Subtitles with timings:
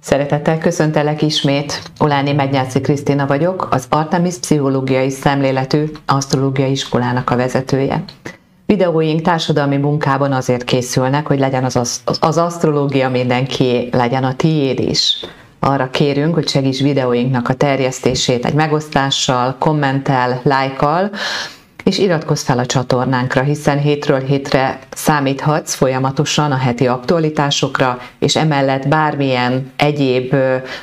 [0.00, 1.82] Szeretettel köszöntelek ismét.
[1.98, 8.04] Oláni Megnyáci Krisztina vagyok, az Artemis Pszichológiai Szemléletű Asztrológiai Iskolának a vezetője.
[8.66, 14.78] Videóink társadalmi munkában azért készülnek, hogy legyen az, az, az asztrológia mindenki, legyen a tiéd
[14.78, 15.24] is.
[15.60, 21.10] Arra kérünk, hogy segíts videóinknak a terjesztését egy megosztással, kommentel, lájkal,
[21.88, 28.88] és iratkozz fel a csatornánkra, hiszen hétről hétre számíthatsz folyamatosan a heti aktualitásokra, és emellett
[28.88, 30.34] bármilyen egyéb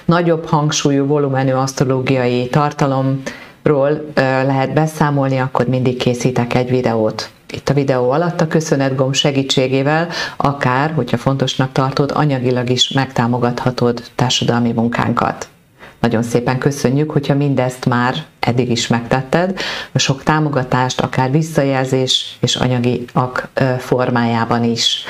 [0.05, 8.09] nagyobb hangsúlyú, volumenű asztrológiai tartalomról lehet beszámolni, akkor mindig készítek egy videót itt a videó
[8.09, 15.47] alatt a köszönetgomb segítségével, akár, hogyha fontosnak tartod, anyagilag is megtámogathatod társadalmi munkánkat.
[16.05, 19.59] Nagyon szépen köszönjük, hogyha mindezt már eddig is megtetted,
[19.95, 25.03] sok támogatást, akár visszajelzés és anyagi ak formájában is.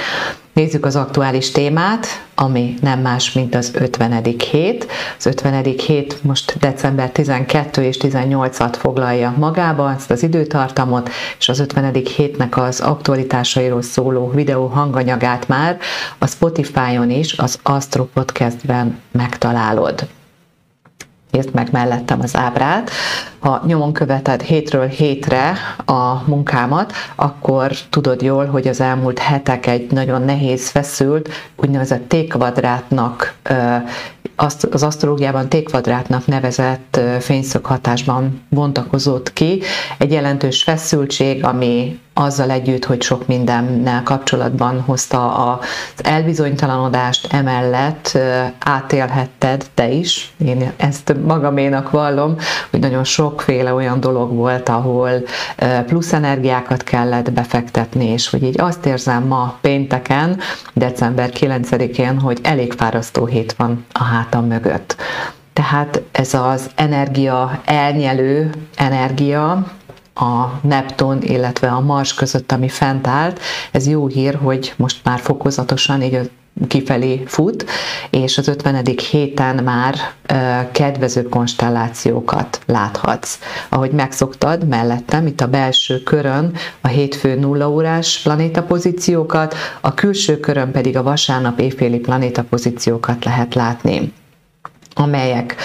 [0.53, 4.23] Nézzük az aktuális témát, ami nem más, mint az 50.
[4.51, 4.87] hét.
[5.17, 5.63] Az 50.
[5.63, 11.93] hét most december 12 és 18-at foglalja magába, ezt az időtartamot, és az 50.
[12.15, 15.77] hétnek az aktualitásairól szóló videó hanganyagát már
[16.17, 20.07] a Spotify-on is, az Astro Podcast-ben megtalálod
[21.35, 22.89] nézd meg mellettem az ábrát.
[23.39, 25.53] Ha nyomon követed hétről hétre
[25.85, 33.35] a munkámat, akkor tudod jól, hogy az elmúlt hetek egy nagyon nehéz, feszült, úgynevezett T-kvadrátnak,
[34.71, 39.61] az asztrológiában T-kvadrátnak nevezett fényszög hatásban bontakozott ki.
[39.97, 48.17] Egy jelentős feszültség, ami azzal együtt, hogy sok mindennel kapcsolatban hozta az elbizonytalanodást, emellett
[48.59, 50.33] átélhetted te is.
[50.37, 52.35] Én ezt magaménak vallom,
[52.69, 55.11] hogy nagyon sokféle olyan dolog volt, ahol
[55.85, 60.39] plusz energiákat kellett befektetni, és hogy így azt érzem ma pénteken,
[60.73, 64.95] december 9-én, hogy elég fárasztó hét van a hátam mögött.
[65.53, 69.65] Tehát ez az energia elnyelő energia,
[70.15, 73.39] a Neptun, illetve a Mars között, ami fent állt.
[73.71, 76.29] Ez jó hír, hogy most már fokozatosan így
[76.67, 77.65] kifelé fut,
[78.09, 78.85] és az 50.
[79.11, 79.95] héten már
[80.71, 83.39] kedvező konstellációkat láthatsz.
[83.69, 90.71] Ahogy megszoktad mellettem, itt a belső körön a hétfő nulla órás planétapozíciókat, a külső körön
[90.71, 94.13] pedig a vasárnap éjféli planétapozíciókat lehet látni
[94.95, 95.55] amelyek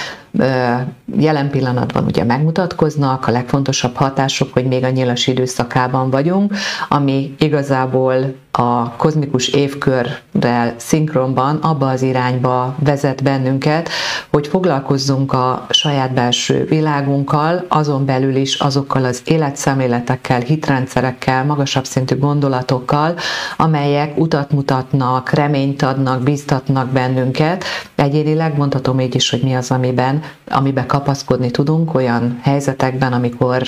[1.17, 6.55] jelen pillanatban ugye megmutatkoznak, a legfontosabb hatások, hogy még a nyilas időszakában vagyunk,
[6.89, 13.89] ami igazából a kozmikus évkörrel szinkronban abba az irányba vezet bennünket,
[14.31, 22.19] hogy foglalkozzunk a saját belső világunkkal, azon belül is azokkal az életszemléletekkel, hitrendszerekkel, magasabb szintű
[22.19, 23.15] gondolatokkal,
[23.57, 27.65] amelyek utat mutatnak, reményt adnak, bíztatnak bennünket.
[27.95, 33.63] Egyénileg mondhatom így is, hogy mi az, amiben, amiben kapaszkodni tudunk olyan helyzetekben, amikor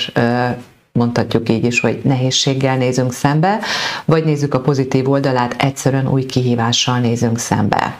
[0.91, 3.59] mondhatjuk így is, hogy nehézséggel nézünk szembe,
[4.05, 7.97] vagy nézzük a pozitív oldalát, egyszerűen új kihívással nézünk szembe.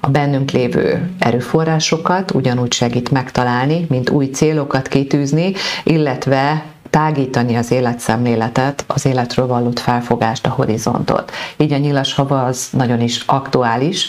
[0.00, 5.52] A bennünk lévő erőforrásokat ugyanúgy segít megtalálni, mint új célokat kitűzni,
[5.84, 11.32] illetve tágítani az életszemléletet, az életről vallott felfogást, a horizontot.
[11.56, 14.08] Így a nyilas hava az nagyon is aktuális,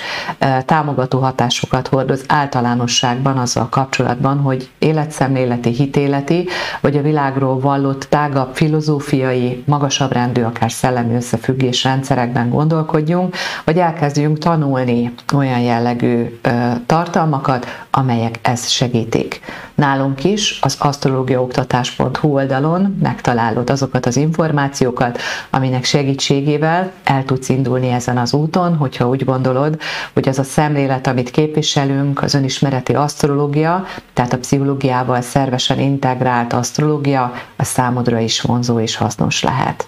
[0.66, 6.48] támogató hatásokat hordoz általánosságban azzal kapcsolatban, hogy életszemléleti, hitéleti,
[6.82, 14.38] vagy a világról vallott tágabb filozófiai, magasabb rendű, akár szellemi összefüggés rendszerekben gondolkodjunk, vagy elkezdjünk
[14.38, 16.40] tanulni olyan jellegű
[16.86, 19.40] tartalmakat, amelyek ezt segítik.
[19.76, 25.20] Nálunk is az asztrológiaoktatás.hu oldalon megtalálod azokat az információkat,
[25.50, 29.80] aminek segítségével el tudsz indulni ezen az úton, hogyha úgy gondolod,
[30.14, 37.34] hogy az a szemlélet, amit képviselünk, az önismereti asztrológia, tehát a pszichológiával szervesen integrált asztrológia,
[37.56, 39.88] a számodra is vonzó és hasznos lehet.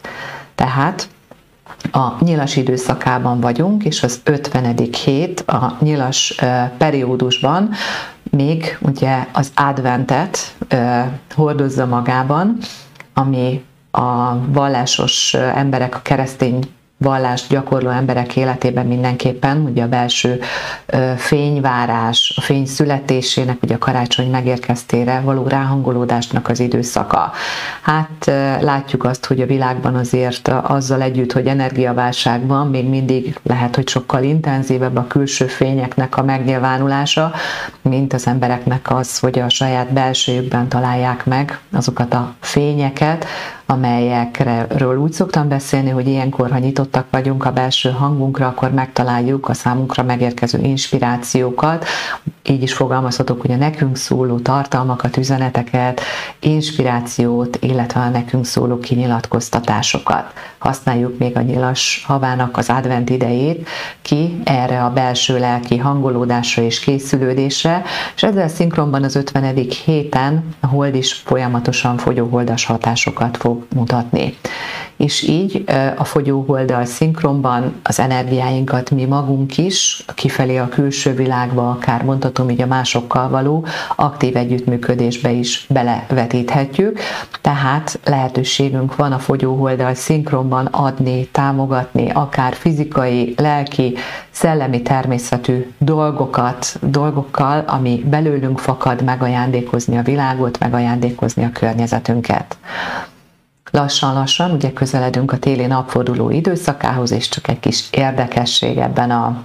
[0.55, 1.07] Tehát
[1.91, 4.75] a nyilas időszakában vagyunk, és az 50.
[5.03, 6.35] hét a nyilas
[6.77, 7.69] periódusban
[8.31, 10.55] még ugye az adventet
[11.35, 12.57] hordozza magában,
[13.13, 16.63] ami a vallásos emberek, a keresztény
[16.97, 20.39] vallást gyakorló emberek életében mindenképpen, ugye a belső
[21.17, 27.31] fényvárás, a fény születésének, ugye a karácsony megérkeztére való ráhangolódásnak az időszaka.
[27.81, 28.25] Hát
[28.61, 33.87] látjuk azt, hogy a világban azért azzal együtt, hogy energiaválság van, még mindig lehet, hogy
[33.87, 37.31] sokkal intenzívebb a külső fényeknek a megnyilvánulása,
[37.81, 43.25] mint az embereknek az, hogy a saját belsőjükben találják meg azokat a fényeket,
[43.69, 49.53] amelyekről úgy szoktam beszélni, hogy ilyenkor, ha nyitottak vagyunk a belső hangunkra, akkor megtaláljuk a
[49.53, 51.85] számunkra megérkező inspirációkat,
[52.49, 56.01] így is fogalmazhatok, hogy a nekünk szóló tartalmakat, üzeneteket,
[56.39, 60.33] inspirációt, illetve a nekünk szóló kinyilatkoztatásokat.
[60.57, 63.67] Használjuk még a nyilas havának az advent idejét
[64.01, 67.81] ki erre a belső lelki hangolódásra és készülődésre,
[68.15, 69.55] és ezzel szinkronban az 50.
[69.85, 74.33] héten a hold is folyamatosan fogyóholdas hatásokat fog mutatni
[74.97, 75.63] és így
[75.97, 82.61] a fogyóholdal szinkronban az energiáinkat mi magunk is, kifelé a külső világba, akár mondhatom így
[82.61, 83.65] a másokkal való
[83.95, 86.99] aktív együttműködésbe is belevetíthetjük,
[87.41, 93.95] tehát lehetőségünk van a fogyóholdal szinkronban adni, támogatni, akár fizikai, lelki,
[94.29, 102.57] szellemi természetű dolgokat, dolgokkal, ami belőlünk fakad, megajándékozni a világot, megajándékozni a környezetünket.
[103.71, 109.43] Lassan-lassan ugye közeledünk a téli napforduló időszakához, és csak egy kis érdekesség ebben a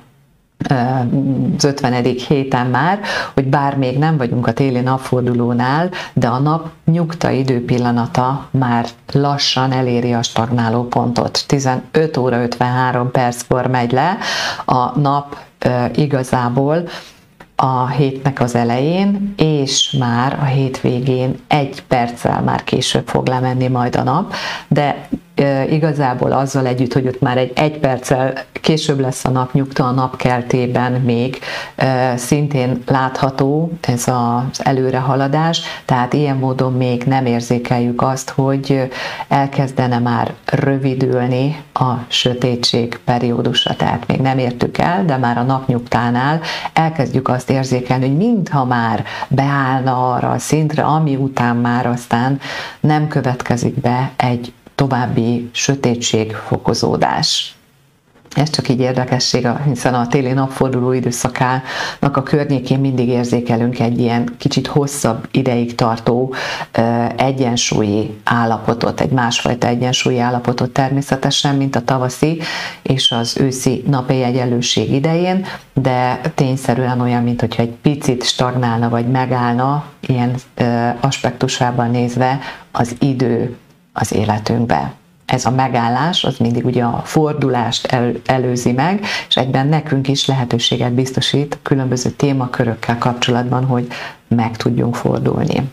[0.69, 2.03] az 50.
[2.03, 3.01] héten már,
[3.35, 9.73] hogy bár még nem vagyunk a téli napfordulónál, de a nap nyugta időpillanata már lassan
[9.73, 11.45] eléri a stagnáló pontot.
[11.47, 14.17] 15 óra 53 perckor megy le,
[14.65, 15.37] a nap
[15.95, 16.89] igazából
[17.65, 23.97] a hétnek az elején, és már a hétvégén egy perccel már később fog lemenni majd
[23.97, 24.35] a nap,
[24.69, 25.09] de
[25.71, 30.93] igazából azzal együtt, hogy ott már egy egy perccel később lesz a napnyugta, a napkeltében
[30.93, 31.39] még
[32.17, 38.91] szintén látható ez az előrehaladás, tehát ilyen módon még nem érzékeljük azt, hogy
[39.29, 46.41] elkezdene már rövidülni a sötétség periódusa, tehát még nem értük el, de már a napnyugtánál
[46.73, 52.41] elkezdjük azt érzékelni, hogy mintha már beállna arra a szintre, ami után már aztán
[52.81, 54.53] nem következik be egy
[54.83, 57.55] további sötétség fokozódás.
[58.35, 64.35] Ez csak így érdekesség, hiszen a téli napforduló időszakának a környékén mindig érzékelünk egy ilyen
[64.39, 66.35] kicsit hosszabb ideig tartó
[67.17, 72.41] egyensúlyi állapotot, egy másfajta egyensúlyi állapotot természetesen, mint a tavaszi
[72.83, 79.07] és az őszi napi egyenlőség idején, de tényszerűen olyan, mint hogyha egy picit stagnálna vagy
[79.07, 80.35] megállna, ilyen
[81.01, 82.39] aspektusában nézve
[82.73, 83.57] az idő
[83.93, 84.93] az életünkbe.
[85.27, 90.27] Ez a megállás, az mindig ugye a fordulást el, előzi meg, és egyben nekünk is
[90.27, 93.87] lehetőséget biztosít különböző témakörökkel kapcsolatban, hogy
[94.29, 95.71] meg tudjunk fordulni.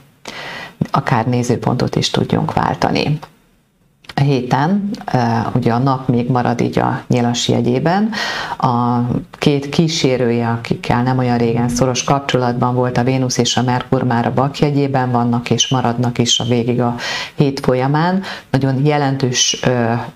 [0.92, 3.20] Akár nézőpontot is tudjunk váltani
[4.20, 4.90] héten,
[5.54, 8.10] ugye a nap még marad így a nyilas jegyében,
[8.58, 9.00] a
[9.32, 14.26] két kísérője, akikkel nem olyan régen szoros kapcsolatban volt a Vénusz és a Merkur már
[14.26, 16.96] a bak jegyében vannak és maradnak is a végig a
[17.36, 18.22] hét folyamán.
[18.50, 19.64] Nagyon jelentős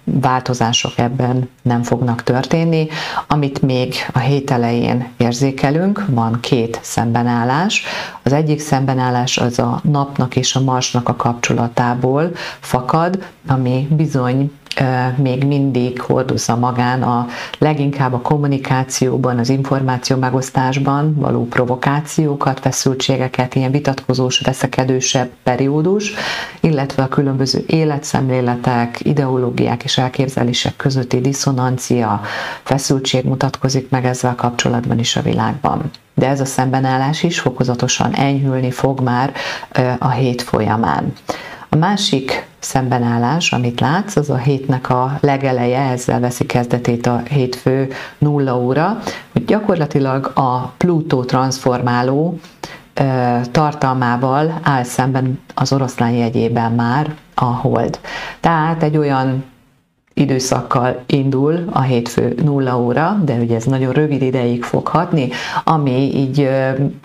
[0.04, 2.88] változások ebben nem fognak történni.
[3.28, 7.84] Amit még a hét elején érzékelünk, van két szembenállás.
[8.24, 14.52] Az egyik szembenállás az a napnak és a marsnak a kapcsolatából fakad, ami bizony
[15.16, 23.72] még mindig hordozza magán a leginkább a kommunikációban, az információ megosztásban való provokációkat, feszültségeket, ilyen
[23.72, 26.14] vitatkozós, veszekedősebb periódus,
[26.60, 32.22] illetve a különböző életszemléletek, ideológiák és elképzelések közötti diszonancia,
[32.64, 35.82] feszültség mutatkozik meg ezzel kapcsolatban is a világban.
[36.16, 39.34] De ez a szembenállás is fokozatosan enyhülni fog már
[40.00, 41.14] a hét folyamán.
[41.74, 47.88] A másik szembenállás, amit látsz, az a hétnek a legeleje, ezzel veszi kezdetét a hétfő
[48.18, 48.98] nulla óra,
[49.32, 52.40] hogy gyakorlatilag a Plutó transformáló
[53.52, 58.00] tartalmával áll szemben az oroszlán jegyében már a hold.
[58.40, 59.44] Tehát egy olyan
[60.14, 65.30] időszakkal indul a hétfő nulla óra, de ugye ez nagyon rövid ideig fog hatni,
[65.64, 66.50] ami így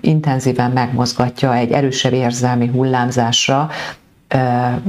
[0.00, 3.70] intenzíven megmozgatja egy erősebb érzelmi hullámzásra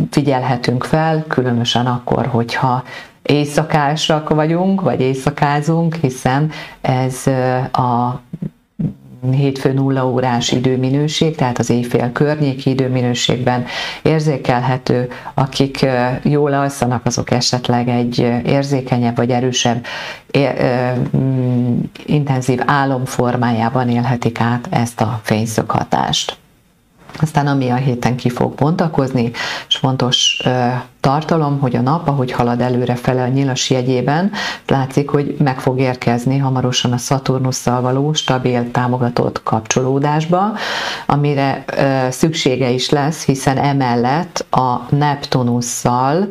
[0.10, 2.84] figyelhetünk fel, különösen akkor, hogyha
[3.22, 7.28] éjszakásak vagyunk, vagy éjszakázunk, hiszen ez
[7.72, 8.22] a
[9.32, 13.66] hétfő nulla órás időminőség, tehát az éjfél környéki időminőségben
[14.02, 15.86] érzékelhető, akik
[16.24, 19.86] jól alszanak, azok esetleg egy érzékenyebb vagy erősebb,
[22.06, 26.39] intenzív álom formájában élhetik át ezt a fényszöghatást.
[27.22, 29.32] Aztán ami a héten ki fog bontakozni,
[29.68, 30.44] és fontos
[31.00, 34.32] tartalom, hogy a nap, ahogy halad előre fele a nyilas jegyében,
[34.68, 40.52] látszik, hogy meg fog érkezni hamarosan a Szaturnusszal való stabil támogatott kapcsolódásba,
[41.06, 46.28] amire ö, szüksége is lesz, hiszen emellett a Neptunusszal,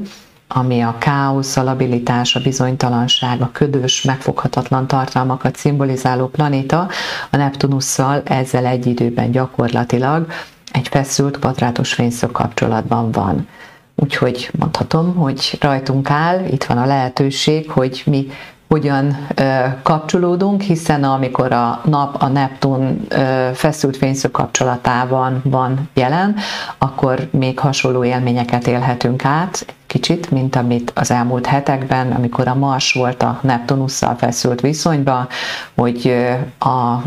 [0.48, 6.88] ami a káosz, a labilitás, a bizonytalanság, a ködös, megfoghatatlan tartalmakat szimbolizáló planéta,
[7.30, 10.26] a Neptunusszal ezzel egy időben gyakorlatilag
[10.72, 13.48] egy feszült kvadrátos fényszög kapcsolatban van.
[13.94, 18.26] Úgyhogy mondhatom, hogy rajtunk áll, itt van a lehetőség, hogy mi
[18.68, 19.28] hogyan
[19.82, 23.06] kapcsolódunk, hiszen amikor a nap a Neptun
[23.54, 26.36] feszült fényszög kapcsolatában van jelen,
[26.78, 32.92] akkor még hasonló élményeket élhetünk át, kicsit, mint amit az elmúlt hetekben, amikor a Mars
[32.92, 35.28] volt a Neptunusszal feszült viszonyban,
[35.74, 36.14] hogy
[36.58, 37.02] a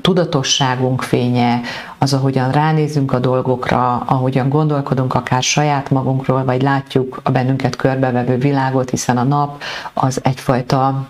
[0.00, 1.60] tudatosságunk fénye,
[1.98, 8.36] az, ahogyan ránézünk a dolgokra, ahogyan gondolkodunk akár saját magunkról, vagy látjuk a bennünket körbevevő
[8.36, 9.62] világot, hiszen a nap
[9.94, 11.08] az egyfajta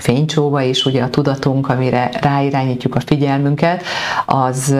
[0.00, 3.82] fénycsóva is, ugye a tudatunk, amire ráirányítjuk a figyelmünket,
[4.26, 4.74] az,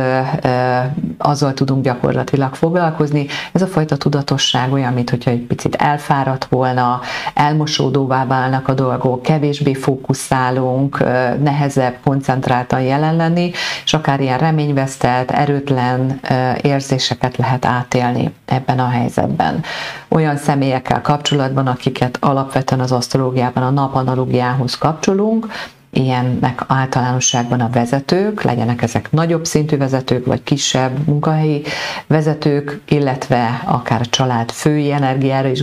[1.18, 3.26] azzal tudunk gyakorlatilag foglalkozni.
[3.52, 7.00] Ez a fajta tudatosság olyan, mint hogyha egy picit elfáradt volna,
[7.34, 10.98] elmosódóvá válnak a dolgok, kevésbé fókuszálunk,
[11.42, 13.50] nehezebb koncentráltan jelen lenni,
[13.84, 16.20] és akár ilyen reményvesztelt, erőtlen
[16.62, 19.62] érzéseket lehet átélni ebben a helyzetben.
[20.08, 24.78] Olyan személyekkel kapcsolatban, akiket alapvetően az asztrológiában a nap analógiához
[25.08, 25.46] kapcsolunk,
[25.90, 31.62] ilyennek általánosságban a vezetők, legyenek ezek nagyobb szintű vezetők, vagy kisebb munkahelyi
[32.06, 35.62] vezetők, illetve akár a család fői energiára is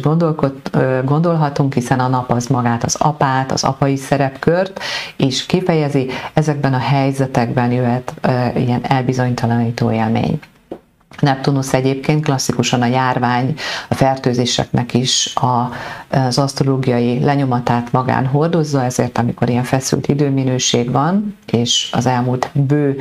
[1.05, 4.79] gondolhatunk, hiszen a nap az magát az apát, az apai szerepkört
[5.15, 8.13] is kifejezi, ezekben a helyzetekben jöhet
[8.55, 10.39] ilyen elbizonytalanító élmény.
[11.19, 13.53] Neptunusz egyébként klasszikusan a járvány,
[13.89, 15.69] a fertőzéseknek is a,
[16.17, 22.97] az asztrológiai lenyomatát magán hordozza, ezért amikor ilyen feszült időminőség van, és az elmúlt bő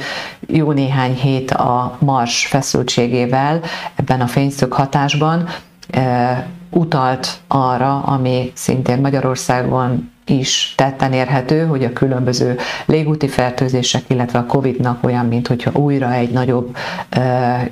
[0.47, 3.61] jó néhány hét a Mars feszültségével
[3.95, 5.49] ebben a fényszög hatásban
[5.91, 14.39] e, utalt arra, ami szintén Magyarországon is tetten érhető, hogy a különböző légúti fertőzések, illetve
[14.39, 16.77] a COVID-nak olyan, mint hogyha újra egy nagyobb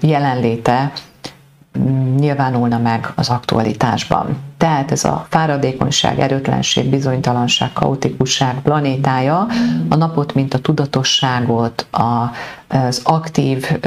[0.01, 0.93] jelenléte
[1.79, 4.37] mm, nyilvánulna meg az aktualitásban.
[4.57, 9.47] Tehát ez a fáradékonyság, erőtlenség, bizonytalanság, kaotikusság planétája
[9.89, 12.31] a napot, mint a tudatosságot, a,
[12.77, 13.79] az aktív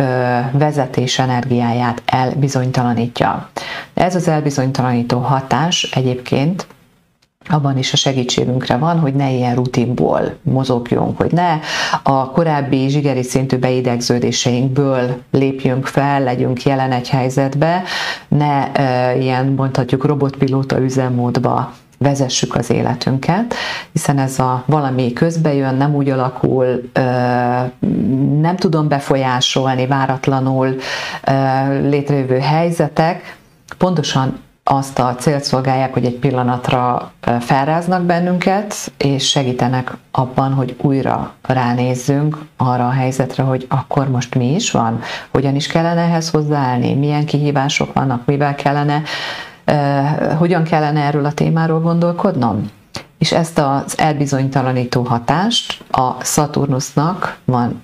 [0.52, 3.50] vezetés energiáját elbizonytalanítja.
[3.94, 6.68] Ez az elbizonytalanító hatás egyébként
[7.50, 11.60] abban is a segítségünkre van, hogy ne ilyen rutinból mozogjunk, hogy ne
[12.04, 17.84] a korábbi zsigeri szintű beidegződéseinkből lépjünk fel, legyünk jelen egy helyzetbe,
[18.28, 23.54] ne e, ilyen mondhatjuk robotpilóta üzemmódba vezessük az életünket,
[23.92, 26.90] hiszen ez a valami közbejön, nem úgy alakul,
[28.42, 30.76] nem tudom befolyásolni váratlanul
[31.82, 33.38] létrejövő helyzetek,
[33.78, 41.34] pontosan azt a célt szolgálják, hogy egy pillanatra felráznak bennünket, és segítenek abban, hogy újra
[41.42, 45.00] ránézzünk arra a helyzetre, hogy akkor most mi is van,
[45.32, 49.02] hogyan is kellene ehhez hozzáállni, milyen kihívások vannak, mivel kellene,
[50.38, 52.70] hogyan kellene erről a témáról gondolkodnom
[53.18, 57.82] és ezt az elbizonytalanító hatást a Saturnusnak van,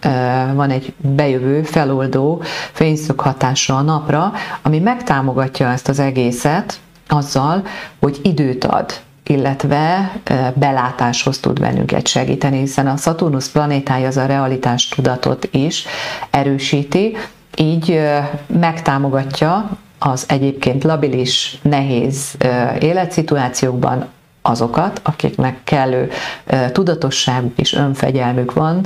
[0.53, 7.63] van egy bejövő, feloldó fényszög hatása a napra, ami megtámogatja ezt az egészet azzal,
[7.99, 10.11] hogy időt ad illetve
[10.53, 15.85] belátáshoz tud bennünket segíteni, hiszen a Saturnus planétája az a realitás tudatot is
[16.29, 17.17] erősíti,
[17.57, 17.99] így
[18.47, 19.69] megtámogatja
[19.99, 22.35] az egyébként labilis, nehéz
[22.79, 24.05] életszituációkban
[24.41, 26.09] azokat, akiknek kellő
[26.71, 28.85] tudatosságuk és önfegyelmük van,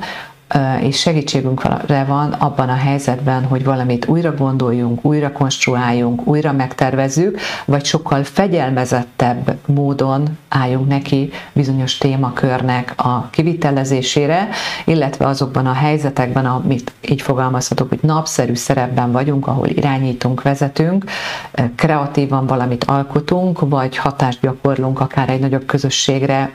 [0.81, 7.85] és segítségünkre van abban a helyzetben, hogy valamit újra gondoljunk, újra konstruáljunk, újra megtervezzük, vagy
[7.85, 14.47] sokkal fegyelmezettebb módon álljunk neki bizonyos témakörnek a kivitelezésére,
[14.85, 21.05] illetve azokban a helyzetekben, amit így fogalmazhatok, hogy napszerű szerepben vagyunk, ahol irányítunk, vezetünk,
[21.75, 26.51] kreatívan valamit alkotunk, vagy hatást gyakorlunk akár egy nagyobb közösségre,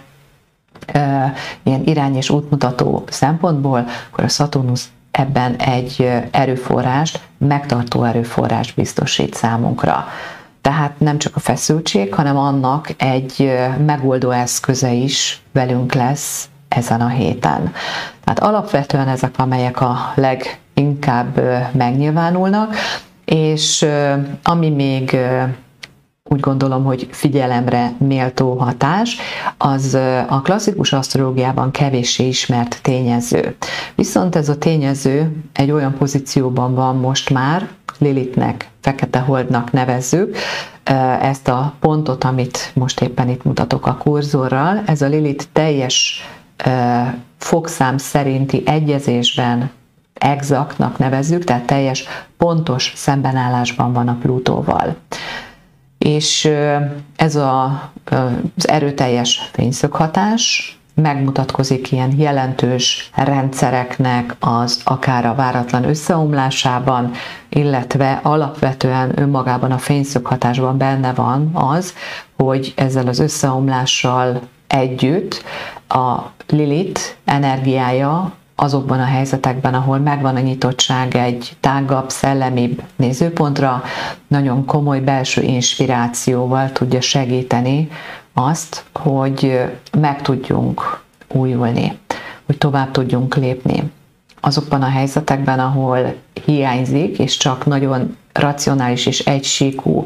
[1.63, 10.07] ilyen irány és útmutató szempontból, akkor a Saturnus ebben egy erőforrást, megtartó erőforrást biztosít számunkra.
[10.61, 13.53] Tehát nem csak a feszültség, hanem annak egy
[13.87, 17.73] megoldó eszköze is velünk lesz ezen a héten.
[18.25, 21.41] Tehát alapvetően ezek, amelyek a leginkább
[21.73, 22.75] megnyilvánulnak,
[23.25, 23.87] és
[24.43, 25.17] ami még
[26.33, 29.17] úgy gondolom, hogy figyelemre méltó hatás,
[29.57, 29.95] az
[30.29, 33.57] a klasszikus asztrológiában kevéssé ismert tényező.
[33.95, 37.69] Viszont ez a tényező egy olyan pozícióban van most már,
[37.99, 40.37] Lilithnek, fekete holdnak nevezzük,
[41.21, 46.25] ezt a pontot, amit most éppen itt mutatok a kurzorral, ez a Lilith teljes
[47.39, 49.71] fogszám szerinti egyezésben
[50.15, 52.05] exaktnak nevezzük, tehát teljes
[52.37, 54.97] pontos szembenállásban van a Plutóval.
[56.05, 56.51] És
[57.17, 57.91] ez a,
[58.57, 67.11] az erőteljes fényszöghatás megmutatkozik ilyen jelentős rendszereknek az akár a váratlan összeomlásában,
[67.49, 71.95] illetve alapvetően önmagában a fényszöghatásban benne van az,
[72.37, 75.43] hogy ezzel az összeomlással együtt
[75.89, 83.83] a Lilith energiája azokban a helyzetekben, ahol megvan a nyitottság egy tágabb, szellemibb nézőpontra,
[84.27, 87.89] nagyon komoly belső inspirációval tudja segíteni
[88.35, 89.61] azt, hogy
[89.99, 91.99] meg tudjunk újulni,
[92.47, 93.91] hogy tovább tudjunk lépni.
[94.41, 96.15] Azokban a helyzetekben, ahol
[96.45, 100.05] hiányzik, és csak nagyon racionális és egysíkú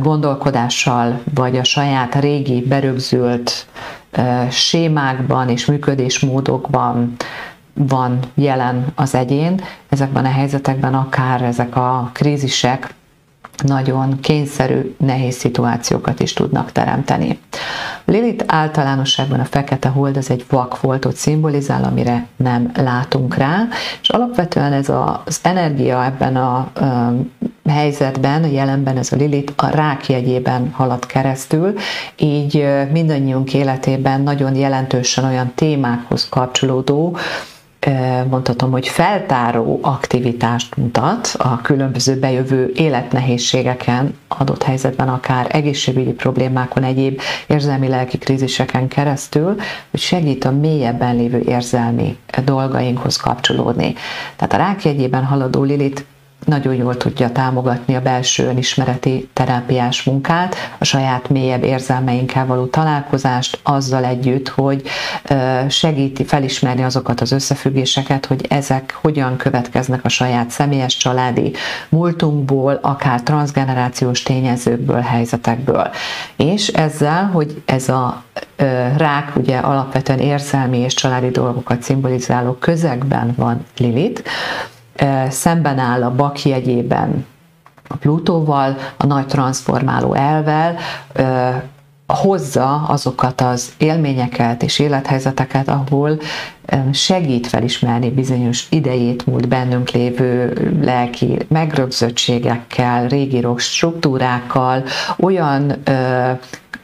[0.00, 3.66] gondolkodással, vagy a saját régi berögzült
[4.50, 7.14] sémákban és működésmódokban
[7.74, 12.94] van jelen az egyén, ezekben a helyzetekben akár ezek a krízisek
[13.62, 17.38] nagyon kényszerű, nehéz szituációkat is tudnak teremteni.
[18.04, 23.66] Lilith általánosságban a fekete hold az egy vakfoltot szimbolizál, amire nem látunk rá,
[24.02, 26.72] és alapvetően ez az energia ebben a
[27.68, 31.74] helyzetben, a jelenben ez a Lilith a rák jegyében halad keresztül,
[32.16, 37.16] így mindannyiunk életében nagyon jelentősen olyan témákhoz kapcsolódó,
[38.30, 47.20] mondhatom, hogy feltáró aktivitást mutat a különböző bejövő életnehézségeken, adott helyzetben akár egészségügyi problémákon, egyéb
[47.46, 49.56] érzelmi lelki kríziseken keresztül,
[49.90, 53.94] hogy segít a mélyebben lévő érzelmi dolgainkhoz kapcsolódni.
[54.36, 56.04] Tehát a rákjegyében haladó Lilit
[56.44, 63.58] nagyon jól tudja támogatni a belső önismereti terápiás munkát, a saját mélyebb érzelmeinkkel való találkozást,
[63.62, 64.82] azzal együtt, hogy
[65.68, 71.52] segíti felismerni azokat az összefüggéseket, hogy ezek hogyan következnek a saját személyes családi
[71.88, 75.90] múltunkból, akár transgenerációs tényezőkből, helyzetekből.
[76.36, 78.22] És ezzel, hogy ez a
[78.96, 84.22] rák ugye alapvetően érzelmi és családi dolgokat szimbolizáló közegben van Lilith,
[85.28, 87.26] szemben áll a bak jegyében
[87.88, 90.76] a Plutóval, a nagy transformáló elvel,
[92.06, 96.18] hozza azokat az élményeket és élethelyzeteket, ahol
[96.92, 104.84] segít felismerni bizonyos idejét múlt bennünk lévő lelki megrögzöttségekkel, régi rossz struktúrákkal,
[105.18, 105.82] olyan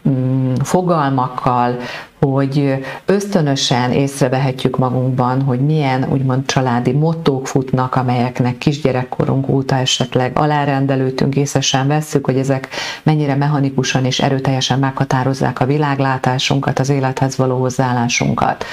[0.08, 1.76] Mm, fogalmakkal,
[2.20, 11.36] hogy ösztönösen észrevehetjük magunkban, hogy milyen úgymond családi mottók futnak, amelyeknek kisgyerekkorunk óta esetleg alárendelődtünk,
[11.36, 12.68] észesen vesszük, hogy ezek
[13.02, 18.64] mennyire mechanikusan és erőteljesen meghatározzák a világlátásunkat, az élethez való hozzáállásunkat.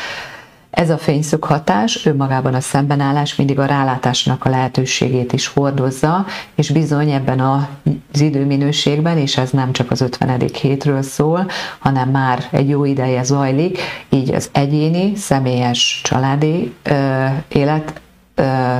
[0.76, 6.70] Ez a fényszög hatás önmagában a szembenállás mindig a rálátásnak a lehetőségét is hordozza, és
[6.70, 10.42] bizony ebben az időminőségben, és ez nem csak az 50.
[10.62, 11.48] hétről szól,
[11.80, 18.02] hanem már egy jó ideje zajlik, így az egyéni, személyes, családi ö, élet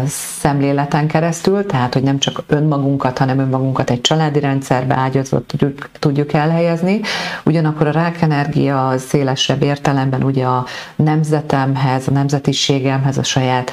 [0.08, 6.34] szemléleten keresztül, tehát hogy nem csak önmagunkat, hanem önmagunkat egy családi rendszerbe ágyazott tudjuk, tudjuk
[6.34, 7.00] elhelyezni.
[7.46, 10.66] Ugyanakkor a rákenergia szélesebb értelemben ugye a
[10.96, 13.72] nemzetemhez, a nemzetiségemhez, a saját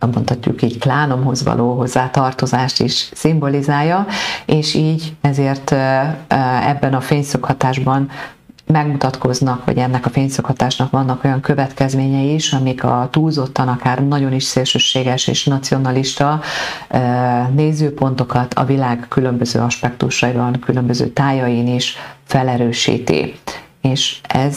[0.00, 4.06] mondhatjuk így klánomhoz való hozzátartozást is szimbolizálja,
[4.46, 5.74] és így ezért
[6.66, 8.10] ebben a fényszöghatásban
[8.66, 14.44] megmutatkoznak, hogy ennek a fényszokhatásnak vannak olyan következményei is, amik a túlzottan akár nagyon is
[14.44, 16.40] szélsőséges és nacionalista
[17.54, 23.34] nézőpontokat a világ különböző aspektusaiban, különböző tájain is felerősíti.
[23.80, 24.56] És ez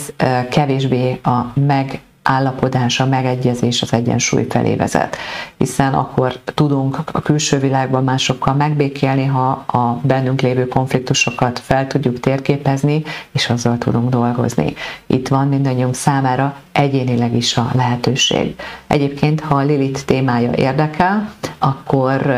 [0.49, 5.17] kevésbé a meg állapodás, a megegyezés az egyensúly felé vezet.
[5.57, 12.19] Hiszen akkor tudunk a külső világban másokkal megbékélni, ha a bennünk lévő konfliktusokat fel tudjuk
[12.19, 14.73] térképezni, és azzal tudunk dolgozni.
[15.05, 18.55] Itt van mindannyiunk számára egyénileg is a lehetőség.
[18.87, 22.31] Egyébként, ha a Lilith témája érdekel, akkor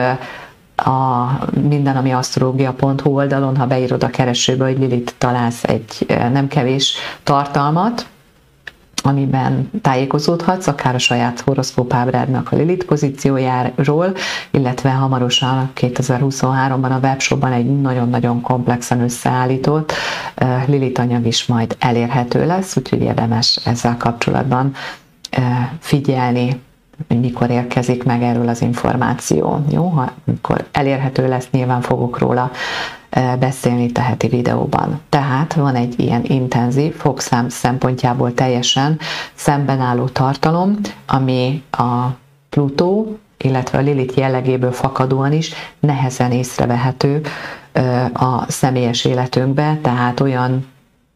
[0.75, 1.27] a
[1.61, 8.07] minden, ami asztrológia.hu oldalon, ha beírod a keresőbe, hogy Lilith találsz egy nem kevés tartalmat,
[9.03, 14.13] amiben tájékozódhatsz, akár a saját horoszkóp ábrádnak a Lilith pozíciójáról,
[14.51, 19.93] illetve hamarosan 2023-ban a webshopban egy nagyon-nagyon komplexen összeállított
[20.65, 24.73] Lilith anyag is majd elérhető lesz, úgyhogy érdemes ezzel kapcsolatban
[25.79, 26.61] figyelni,
[27.07, 29.63] hogy mikor érkezik meg erről az információ.
[29.71, 32.51] Jó, ha mikor elérhető lesz, nyilván fogok róla
[33.39, 34.99] beszélni itt a videóban.
[35.09, 38.99] Tehát van egy ilyen intenzív, fogszám szempontjából teljesen
[39.33, 42.05] szemben álló tartalom, ami a
[42.49, 47.21] Plutó, illetve a Lilith jellegéből fakadóan is nehezen észrevehető
[48.13, 50.67] a személyes életünkbe, tehát olyan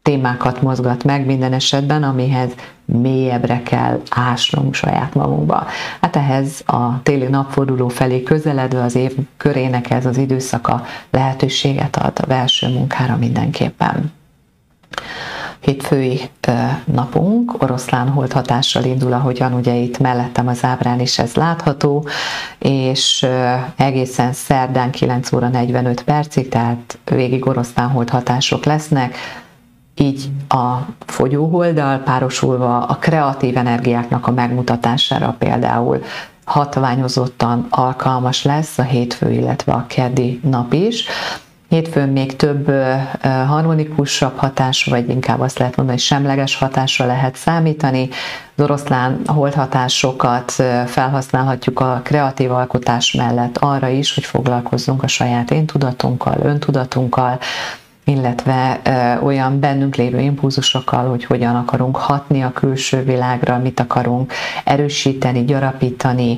[0.01, 2.51] témákat mozgat meg minden esetben, amihez
[2.91, 5.65] mélyebbre kell ásnunk saját magunkba.
[6.01, 12.19] Hát ehhez a téli napforduló felé közeledve az év körének ez az időszaka lehetőséget ad
[12.21, 14.11] a belső munkára mindenképpen.
[15.59, 16.19] Hétfői
[16.83, 18.43] napunk oroszlán hold
[18.83, 22.07] indul, ahogyan ugye itt mellettem az ábrán is ez látható,
[22.59, 23.27] és
[23.75, 29.15] egészen szerdán 9 óra 45 percig, tehát végig oroszlán hold hatások lesznek,
[30.01, 36.03] így a fogyóholddal párosulva a kreatív energiáknak a megmutatására például
[36.43, 41.05] hatványozottan alkalmas lesz a hétfő, illetve a keddi nap is.
[41.69, 42.71] Hétfőn még több
[43.47, 48.09] harmonikusabb hatás, vagy inkább azt lehet mondani, hogy semleges hatásra lehet számítani.
[48.55, 50.51] Az oroszlán holdhatásokat
[50.85, 57.39] felhasználhatjuk a kreatív alkotás mellett arra is, hogy foglalkozzunk a saját én tudatunkkal, öntudatunkkal,
[58.03, 64.33] illetve ö, olyan bennünk lévő impulzusokkal, hogy hogyan akarunk hatni a külső világra, mit akarunk
[64.63, 66.37] erősíteni, gyarapítani,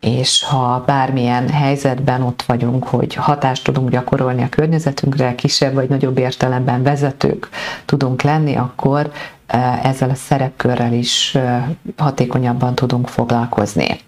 [0.00, 6.18] és ha bármilyen helyzetben ott vagyunk, hogy hatást tudunk gyakorolni a környezetünkre, kisebb vagy nagyobb
[6.18, 7.48] értelemben vezetők
[7.84, 9.10] tudunk lenni, akkor
[9.82, 11.38] ezzel a szerepkörrel is
[11.96, 14.00] hatékonyabban tudunk foglalkozni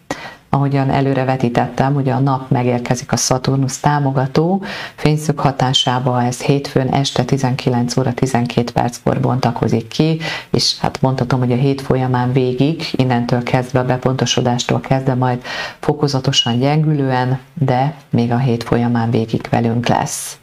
[0.54, 4.62] ahogyan előrevetítettem, hogy a nap megérkezik a Szaturnusz támogató
[4.94, 11.52] fényszög hatásába, ez hétfőn este 19 óra 12 perckor bontakozik ki, és hát mondhatom, hogy
[11.52, 15.42] a hét folyamán végig, innentől kezdve a bepontosodástól kezdve majd
[15.78, 20.38] fokozatosan gyengülően, de még a hét folyamán végig velünk lesz.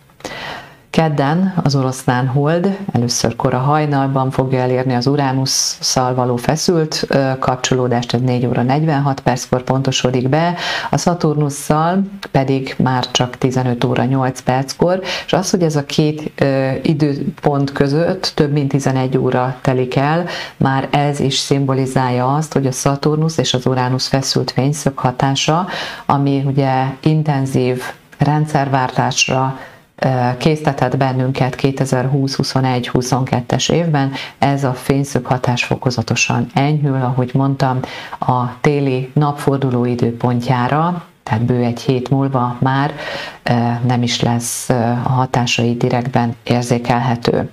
[0.92, 7.08] Kedden az oroszlán hold először kora hajnalban fogja elérni az Uránusszal való feszült
[7.40, 10.56] kapcsolódást, ez 4 óra 46 perckor pontosodik be,
[10.90, 16.32] a Szaturnusszal pedig már csak 15 óra 8 perckor, és az, hogy ez a két
[16.82, 20.26] időpont között több mint 11 óra telik el,
[20.58, 25.68] már ez is szimbolizálja azt, hogy a Szaturnusz és az Uránusz feszült fényszög hatása,
[26.06, 27.82] ami ugye intenzív
[28.18, 29.58] rendszerváltásra,
[30.38, 34.12] késztetett bennünket 2020-21-22-es évben.
[34.38, 37.80] Ez a fényszög hatás fokozatosan enyhül, ahogy mondtam,
[38.20, 42.94] a téli napforduló időpontjára, tehát bő egy hét múlva már
[43.88, 44.70] nem is lesz
[45.04, 47.50] a hatásai direktben érzékelhető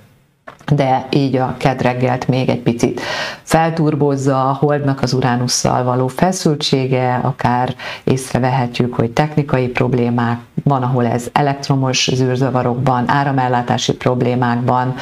[0.71, 3.01] de így a kedreggelt még egy picit
[3.43, 11.27] felturbozza a holdnak az Uránusszal való feszültsége, akár észrevehetjük, hogy technikai problémák, van, ahol ez
[11.31, 14.95] elektromos zűrzavarokban, áramellátási problémákban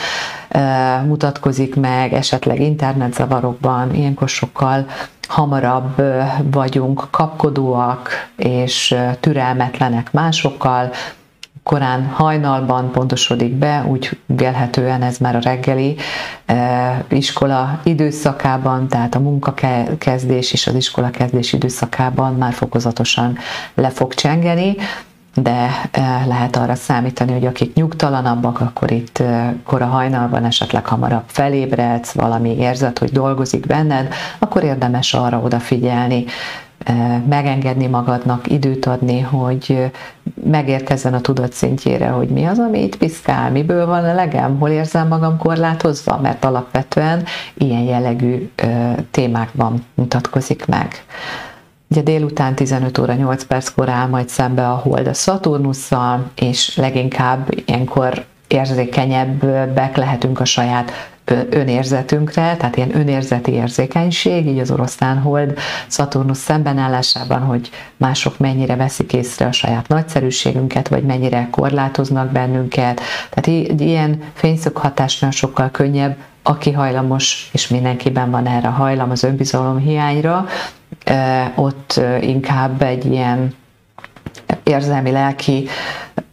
[0.50, 4.86] e, mutatkozik meg, esetleg internetzavarokban, ilyenkor sokkal
[5.28, 6.02] hamarabb
[6.52, 10.92] vagyunk kapkodóak és türelmetlenek másokkal,
[11.68, 15.96] korán hajnalban pontosodik be, úgy vélhetően ez már a reggeli
[16.46, 23.38] e, iskola időszakában, tehát a munkakezdés és az iskola kezdés időszakában már fokozatosan
[23.74, 24.76] le fog csengeni,
[25.36, 31.26] de e, lehet arra számítani, hogy akik nyugtalanabbak, akkor itt e, kora hajnalban esetleg hamarabb
[31.26, 36.26] felébredsz, valami érzet, hogy dolgozik benned, akkor érdemes arra odafigyelni,
[37.30, 39.92] megengedni magadnak, időt adni, hogy
[40.44, 44.70] megérkezzen a tudat szintjére, hogy mi az, ami itt piszkál, miből van a legem, hol
[44.70, 48.50] érzem magam korlátozva, mert alapvetően ilyen jellegű
[49.12, 51.04] témákban mutatkozik meg.
[51.90, 57.50] Ugye délután 15 óra 8 perckor áll majd szembe a hold a Szaturnusszal, és leginkább
[57.66, 60.92] ilyenkor érzékenyebbek lehetünk a saját
[61.50, 69.14] önérzetünkre, tehát ilyen önérzeti érzékenység, így az oroszlán hold Szaturnusz szembenállásában, hogy mások mennyire veszik
[69.14, 73.02] észre a saját nagyszerűségünket, vagy mennyire korlátoznak bennünket.
[73.30, 79.24] Tehát így, ilyen fényszög hatásnál sokkal könnyebb, aki hajlamos, és mindenkiben van erre hajlam, az
[79.24, 80.46] önbizalom hiányra,
[81.56, 83.54] ott inkább egy ilyen
[84.64, 85.68] érzelmi, lelki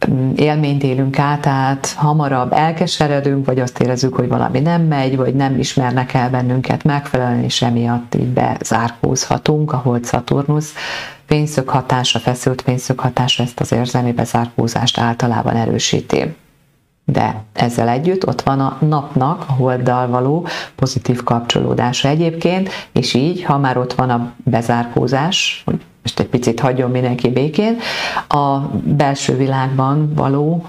[0.09, 5.35] mm, élményt élünk át, tehát hamarabb elkeseredünk, vagy azt érezzük, hogy valami nem megy, vagy
[5.35, 10.73] nem ismernek el bennünket megfelelően, és emiatt így bezárkózhatunk, ahol Szaturnusz
[11.25, 16.35] fényszög hatása, feszült fényszög hatása ezt az érzelmi bezárkózást általában erősíti.
[17.05, 23.43] De ezzel együtt ott van a napnak, a holddal való pozitív kapcsolódása egyébként, és így,
[23.43, 25.63] ha már ott van a bezárkózás,
[26.05, 27.77] most egy picit hagyjon mindenki békén,
[28.27, 30.65] a belső világban való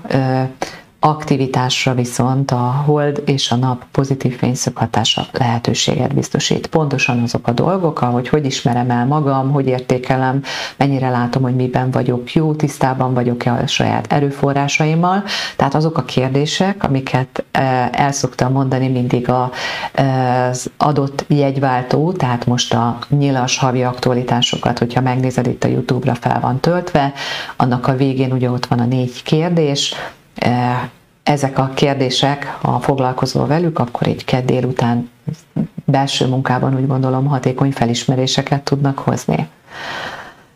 [1.07, 6.67] aktivitásra viszont a hold és a nap pozitív fényszög hatása lehetőséget biztosít.
[6.67, 10.43] Pontosan azok a dolgok, ahogy hogy ismerem el magam, hogy értékelem,
[10.77, 15.25] mennyire látom, hogy miben vagyok jó, tisztában vagyok-e a saját erőforrásaimmal.
[15.57, 22.75] Tehát azok a kérdések, amiket e, el szoktam mondani mindig az adott jegyváltó, tehát most
[22.75, 27.13] a nyilas havi aktualitásokat, hogyha megnézed itt a YouTube-ra fel van töltve,
[27.57, 29.95] annak a végén ugye ott van a négy kérdés,
[31.23, 35.11] ezek a kérdések, ha foglalkozol velük, akkor egy kedd délután
[35.85, 39.49] belső munkában úgy gondolom hatékony felismeréseket tudnak hozni.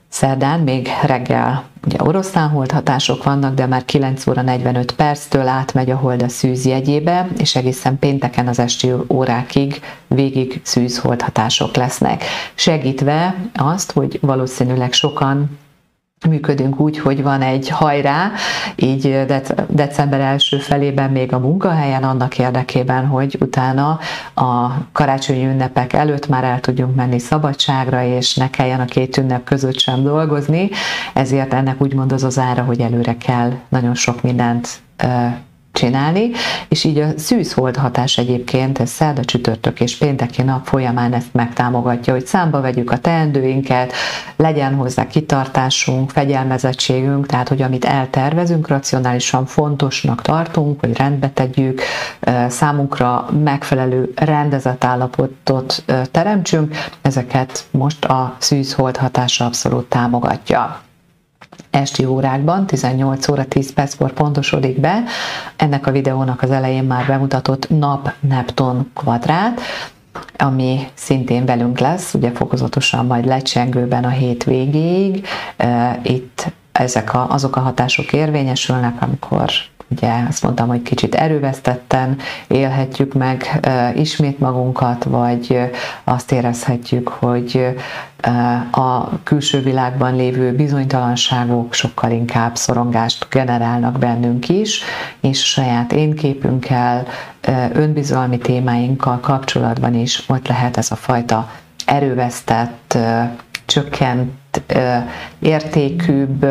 [0.08, 5.96] Szerdán még reggel ugye oroszlán holdhatások vannak, de már 9 óra 45 perctől átmegy a
[5.96, 12.24] hold a szűz jegyébe, és egészen pénteken az esti órákig végig szűz holdhatások lesznek.
[12.54, 15.58] Segítve azt, hogy valószínűleg sokan
[16.28, 18.32] működünk úgy, hogy van egy hajrá,
[18.76, 19.26] így
[19.68, 23.98] december első felében még a munkahelyen annak érdekében, hogy utána
[24.34, 29.44] a karácsonyi ünnepek előtt már el tudjunk menni szabadságra, és ne kelljen a két ünnep
[29.44, 30.70] között sem dolgozni,
[31.14, 34.68] ezért ennek úgymond az az ára, hogy előre kell nagyon sok mindent
[35.72, 36.30] csinálni,
[36.68, 42.12] és így a szűzhold hatás egyébként, ez szerda, csütörtök és pénteki nap folyamán ezt megtámogatja,
[42.12, 43.92] hogy számba vegyük a teendőinket,
[44.36, 51.82] legyen hozzá kitartásunk, fegyelmezettségünk, tehát hogy amit eltervezünk, racionálisan fontosnak tartunk, hogy rendbe tegyük,
[52.48, 60.80] számunkra megfelelő rendezett állapotot teremtsünk, ezeket most a szűzhold hatása abszolút támogatja
[61.70, 65.02] esti órákban, 18 óra 10 perckor pontosodik be.
[65.56, 69.60] Ennek a videónak az elején már bemutatott nap-Nepton kvadrát,
[70.36, 75.26] ami szintén velünk lesz, ugye fokozatosan majd lecsengőben a hét végéig.
[76.02, 79.50] Itt ezek a, azok a hatások érvényesülnek, amikor
[79.90, 83.60] ugye azt mondtam, hogy kicsit erővesztetten élhetjük meg
[83.94, 85.60] ismét magunkat, vagy
[86.04, 87.76] azt érezhetjük, hogy
[88.70, 94.82] a külső világban lévő bizonytalanságok sokkal inkább szorongást generálnak bennünk is,
[95.20, 97.06] és saját énképünkkel,
[97.72, 101.50] önbizalmi témáinkkal kapcsolatban is ott lehet ez a fajta
[101.84, 102.98] erővesztett,
[103.66, 104.62] csökkent
[105.38, 106.46] értékűbb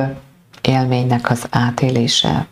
[0.61, 2.47] élménynek az átélése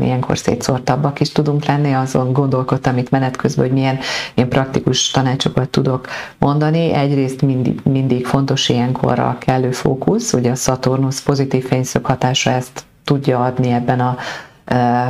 [0.00, 3.98] ilyenkor szétszórtabbak is tudunk lenni, azon gondolkodtam itt menet közben, hogy milyen,
[4.34, 6.06] milyen praktikus tanácsokat tudok
[6.38, 6.92] mondani.
[6.92, 12.84] Egyrészt mindig, mindig fontos ilyenkor a kellő fókusz, ugye a Saturnus pozitív fényszög hatása ezt
[13.04, 14.16] tudja adni ebben a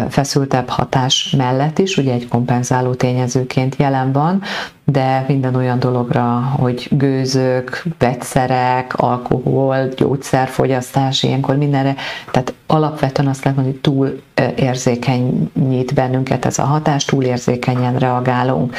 [0.09, 4.43] feszültebb hatás mellett is, ugye egy kompenzáló tényezőként jelen van,
[4.85, 6.23] de minden olyan dologra,
[6.59, 11.95] hogy gőzök, vegyszerek, alkohol, gyógyszerfogyasztás, ilyenkor mindenre,
[12.31, 14.21] tehát alapvetően azt lehet mondani, hogy túl
[14.57, 18.77] érzékenyít bennünket ez a hatás, túl érzékenyen reagálunk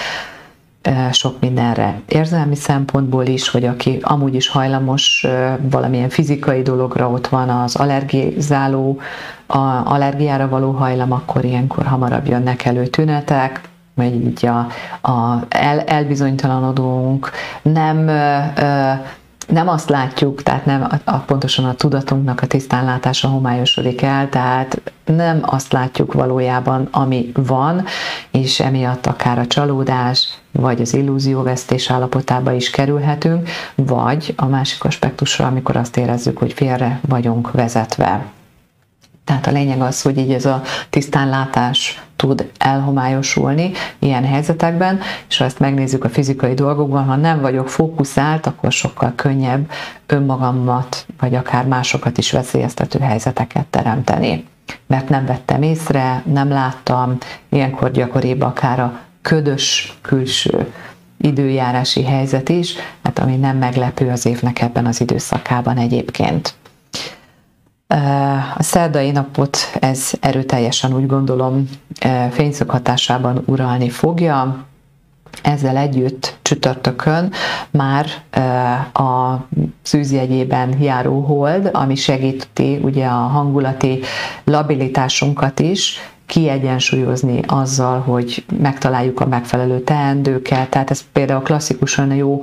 [1.12, 2.02] sok mindenre.
[2.08, 5.28] Érzelmi szempontból is, hogy aki amúgy is hajlamos
[5.60, 9.00] valamilyen fizikai dologra, ott van az allergizáló,
[9.46, 13.62] a allergiára való hajlam, akkor ilyenkor hamarabb jönnek elő tünetek,
[13.94, 14.58] vagy így a,
[15.12, 18.40] a el, elbizonytalanodunk, nem ö,
[19.48, 24.82] nem azt látjuk, tehát nem a, a, pontosan a tudatunknak a tisztánlátása homályosodik el, tehát
[25.06, 27.86] nem azt látjuk valójában, ami van,
[28.32, 35.46] és emiatt akár a csalódás, vagy az illúzióvesztés állapotába is kerülhetünk, vagy a másik aspektusra,
[35.46, 38.26] amikor azt érezzük, hogy félre vagyunk vezetve.
[39.28, 45.46] Tehát a lényeg az, hogy így ez a tisztánlátás tud elhomályosulni ilyen helyzetekben, és ha
[45.46, 49.72] ezt megnézzük a fizikai dolgokban, ha nem vagyok fókuszált, akkor sokkal könnyebb
[50.06, 54.46] önmagamat, vagy akár másokat is veszélyeztető helyzeteket teremteni.
[54.86, 57.18] Mert nem vettem észre, nem láttam,
[57.50, 60.74] ilyenkor gyakoribb akár a ködös külső
[61.22, 66.56] időjárási helyzet is, hát ami nem meglepő az évnek ebben az időszakában egyébként.
[68.58, 71.70] A szerdai napot ez erőteljesen úgy gondolom
[72.32, 74.66] fényszög hatásában uralni fogja.
[75.42, 77.32] Ezzel együtt csütörtökön
[77.72, 78.06] már
[78.94, 79.36] a
[79.82, 84.00] szűzjegyében járó hold, ami segíti ugye a hangulati
[84.44, 90.70] labilitásunkat is, kiegyensúlyozni azzal, hogy megtaláljuk a megfelelő teendőket.
[90.70, 92.42] Tehát ez például klasszikusan jó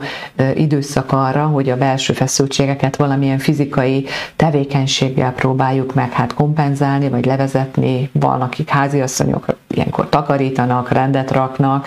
[0.55, 8.11] időszak arra, hogy a belső feszültségeket valamilyen fizikai tevékenységgel próbáljuk meg hát kompenzálni, vagy levezetni.
[8.12, 11.87] Van, akik háziasszonyok ilyenkor takarítanak, rendet raknak,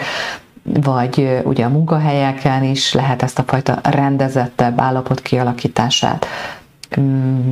[0.63, 6.25] vagy ugye a munkahelyeken is lehet ezt a fajta rendezettebb állapot kialakítását
[6.99, 7.51] mm,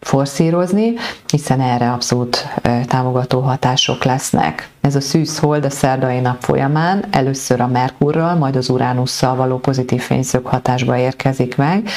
[0.00, 0.94] forszírozni,
[1.26, 2.46] hiszen erre abszolút
[2.86, 4.68] támogató hatások lesznek.
[4.86, 9.58] Ez a szűz hold a szerdai nap folyamán először a Merkurral, majd az Uránusszal való
[9.58, 11.88] pozitív fényszög hatásba érkezik meg,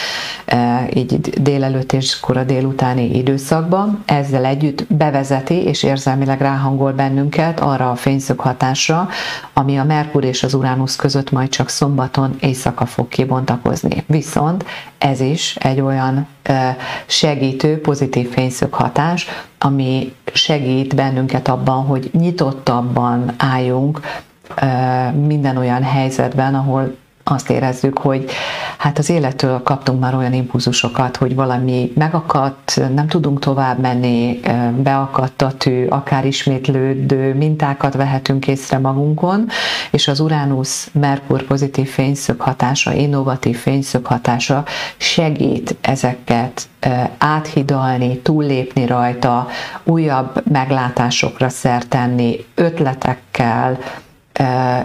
[0.94, 4.04] így délelőtt és kora délutáni időszakban.
[4.06, 9.10] Ezzel együtt bevezeti és érzelmileg ráhangol bennünket arra a fényszög hatásra,
[9.54, 14.04] ami a Merkur és az Uránusz között majd csak szombaton éjszaka fog kibontakozni.
[14.08, 14.66] Viszont
[14.98, 16.28] ez is egy olyan
[17.06, 19.28] segítő, pozitív fényszög hatás,
[19.60, 24.00] ami segít bennünket abban, hogy nyitottabban álljunk
[25.14, 26.96] minden olyan helyzetben, ahol
[27.32, 28.30] azt érezzük, hogy
[28.78, 34.40] hát az élettől kaptunk már olyan impulzusokat, hogy valami megakadt, nem tudunk tovább menni,
[34.78, 39.48] beakadt a tű, akár ismétlődő mintákat vehetünk észre magunkon,
[39.92, 44.64] és az Uránusz Merkur pozitív fényszög hatása, innovatív fényszög hatása
[44.98, 46.68] segít ezeket
[47.18, 49.48] áthidalni, túllépni rajta,
[49.84, 53.78] újabb meglátásokra szertenni, ötletekkel,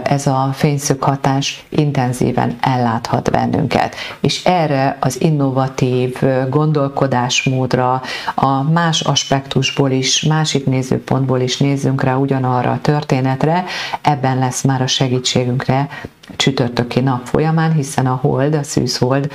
[0.03, 3.95] ez a fényszög hatás intenzíven elláthat bennünket.
[4.19, 8.01] És erre az innovatív gondolkodásmódra,
[8.35, 13.65] a más aspektusból is, másik nézőpontból is nézzünk rá ugyanarra a történetre,
[14.01, 15.87] ebben lesz már a segítségünkre
[16.35, 19.31] csütörtöki nap folyamán, hiszen a hold, a szűzhold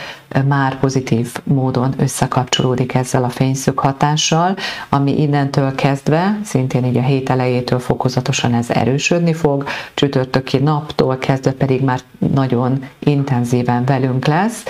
[0.48, 4.57] már pozitív módon összekapcsolódik ezzel a fényszög hatással,
[4.88, 11.53] ami innentől kezdve, szintén így a hét elejétől fokozatosan ez erősödni fog, csütörtöki naptól kezdve
[11.53, 14.64] pedig már nagyon intenzíven velünk lesz,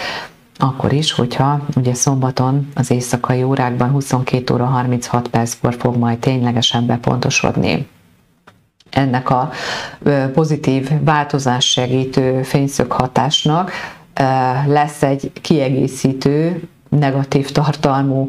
[0.57, 6.87] akkor is, hogyha ugye szombaton az éjszakai órákban 22 óra 36 perckor fog majd ténylegesen
[6.87, 7.87] bepontosodni
[8.91, 9.51] ennek a
[10.33, 13.71] pozitív változás segítő fényszög hatásnak
[14.67, 18.27] lesz egy kiegészítő negatív tartalmú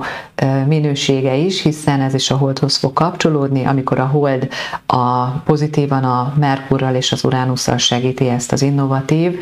[0.68, 4.48] minősége is, hiszen ez is a holdhoz fog kapcsolódni, amikor a hold
[4.86, 9.40] a pozitívan a Merkurral és az Uránusszal segíti ezt az innovatív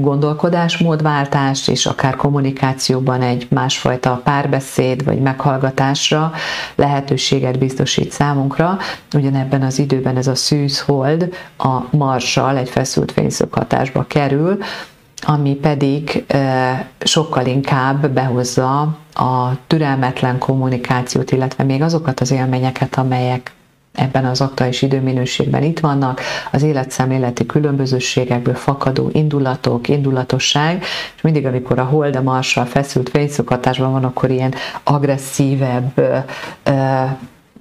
[0.00, 6.32] gondolkodásmódváltást, és akár kommunikációban egy másfajta párbeszéd vagy meghallgatásra
[6.74, 8.78] lehetőséget biztosít számunkra.
[9.14, 14.58] Ugyanebben az időben ez a szűz hold a Marssal egy feszült fényszöghatásba kerül,
[15.22, 16.24] ami pedig
[16.98, 18.80] sokkal inkább behozza
[19.14, 23.52] a türelmetlen kommunikációt, illetve még azokat az élményeket, amelyek
[23.94, 26.20] ebben az aktuális időminőségben itt vannak,
[26.52, 30.82] az életszemléleti különbözőségekből fakadó indulatok, indulatosság,
[31.16, 36.24] és mindig, amikor a hold a marsal feszült fényszokatásban van, akkor ilyen agresszívebb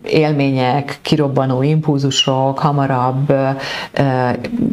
[0.04, 3.34] élmények, kirobbanó impulzusok, hamarabb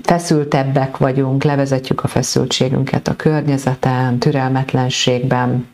[0.03, 5.67] feszültebbek vagyunk, levezetjük a feszültségünket a környezeten, türelmetlenségben,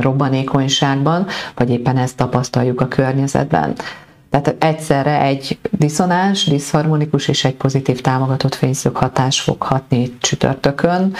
[0.00, 3.74] robbanékonyságban, vagy éppen ezt tapasztaljuk a környezetben.
[4.30, 11.14] Tehát egyszerre egy diszonáns, diszharmonikus és egy pozitív támogatott fényszög hatás fog hatni csütörtökön,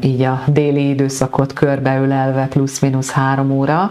[0.00, 3.90] így a déli időszakot körbeülelve plusz-minusz három óra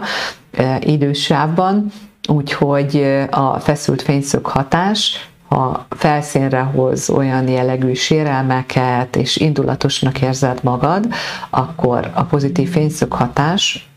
[0.80, 1.92] idősávban,
[2.28, 11.06] Úgyhogy a feszült fényszög hatás ha felszínre hoz olyan jellegű sérelmeket, és indulatosnak érzed magad,
[11.50, 13.88] akkor a pozitív fényszög hatás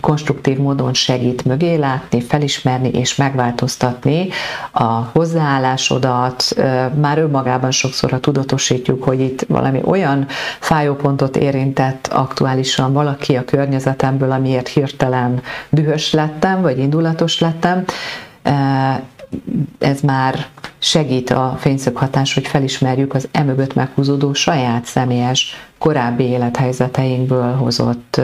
[0.00, 4.28] konstruktív módon segít mögé látni, felismerni és megváltoztatni
[4.72, 6.54] a hozzáállásodat.
[7.00, 10.26] Már önmagában sokszor, ha tudatosítjuk, hogy itt valami olyan
[10.60, 17.84] fájópontot érintett aktuálisan valaki a környezetemből, amiért hirtelen dühös lettem, vagy indulatos lettem,
[19.78, 20.46] ez már
[20.78, 28.20] segít a fényszöghatás, hogy felismerjük az emögött meghúzódó saját személyes korábbi élethelyzeteinkből hozott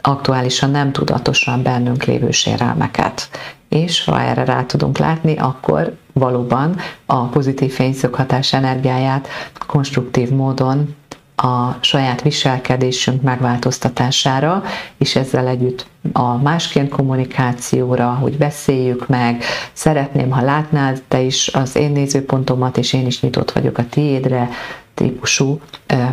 [0.00, 3.28] aktuálisan nem tudatosan bennünk lévő sérelmeket.
[3.68, 9.28] És ha erre rá tudunk látni, akkor valóban a pozitív fényszöghatás energiáját
[9.66, 10.94] konstruktív módon
[11.36, 14.62] a saját viselkedésünk megváltoztatására,
[14.98, 21.76] és ezzel együtt a másként kommunikációra, hogy beszéljük meg, szeretném, ha látnád te is az
[21.76, 24.48] én nézőpontomat, és én is nyitott vagyok a tiédre,
[24.94, 25.60] típusú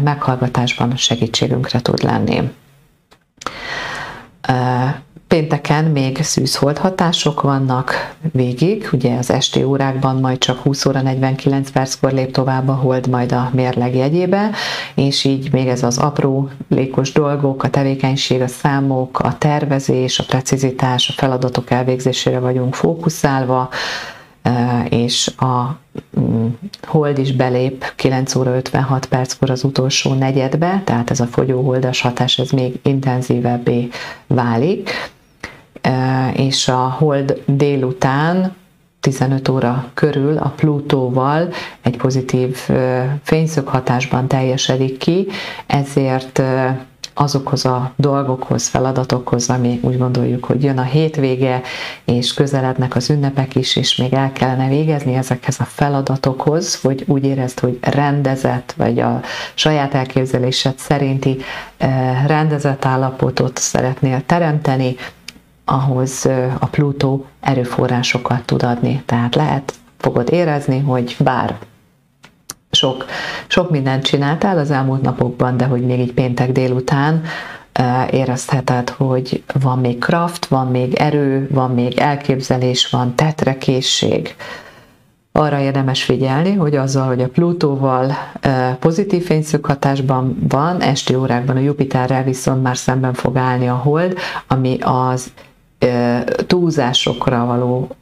[0.03, 2.51] meghallgatásban segítségünkre tud lenni.
[5.31, 11.69] Pénteken még szűzhold hatások vannak végig, ugye az esti órákban majd csak 20 óra 49
[11.69, 14.49] perckor lép tovább a hold majd a mérleg jegyébe,
[14.95, 20.23] és így még ez az apró lékos dolgok, a tevékenység, a számok, a tervezés, a
[20.23, 23.69] precizitás, a feladatok elvégzésére vagyunk fókuszálva,
[24.89, 25.77] és a
[26.19, 26.47] mm,
[26.83, 32.39] hold is belép 9 óra 56 perckor az utolsó negyedbe, tehát ez a fogyóholdas hatás
[32.39, 33.89] ez még intenzívebbé
[34.27, 34.89] válik,
[36.33, 38.55] és a hold délután
[38.99, 41.49] 15 óra körül a Plutóval
[41.81, 42.57] egy pozitív
[43.23, 45.27] fényszög hatásban teljesedik ki,
[45.65, 46.41] ezért
[47.13, 51.61] azokhoz a dolgokhoz, feladatokhoz, ami úgy gondoljuk, hogy jön a hétvége,
[52.05, 57.25] és közelednek az ünnepek is, és még el kellene végezni ezekhez a feladatokhoz, hogy úgy
[57.25, 59.21] érezd, hogy rendezett, vagy a
[59.53, 61.37] saját elképzelésed szerinti
[62.27, 64.95] rendezett állapotot szeretnél teremteni,
[65.65, 66.25] ahhoz
[66.59, 69.03] a Plutó erőforrásokat tud adni.
[69.05, 71.57] Tehát lehet, fogod érezni, hogy bár
[72.71, 73.05] sok,
[73.47, 77.23] sok mindent csináltál az elmúlt napokban, de hogy még így péntek délután
[78.09, 84.35] érezheted, hogy van még kraft, van még erő, van még elképzelés, van tetrekészség.
[85.31, 88.11] Arra érdemes figyelni, hogy azzal, hogy a Plutóval
[88.79, 94.77] pozitív fényszöghatásban van, esti órákban a Jupiterrel viszont már szemben fog állni a hold, ami
[94.81, 95.31] az
[96.47, 97.95] túlzásokra való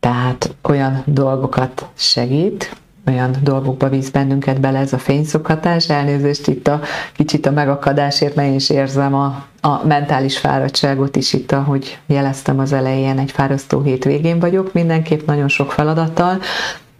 [0.00, 2.76] tehát olyan dolgokat segít,
[3.06, 6.80] olyan dolgokba víz bennünket bele ez a fényszokhatás, elnézést itt a
[7.12, 12.58] kicsit a megakadásért, mert én is érzem a, a mentális fáradtságot is itt, ahogy jeleztem
[12.58, 16.38] az elején, egy fárasztó hétvégén vagyok, mindenképp nagyon sok feladattal,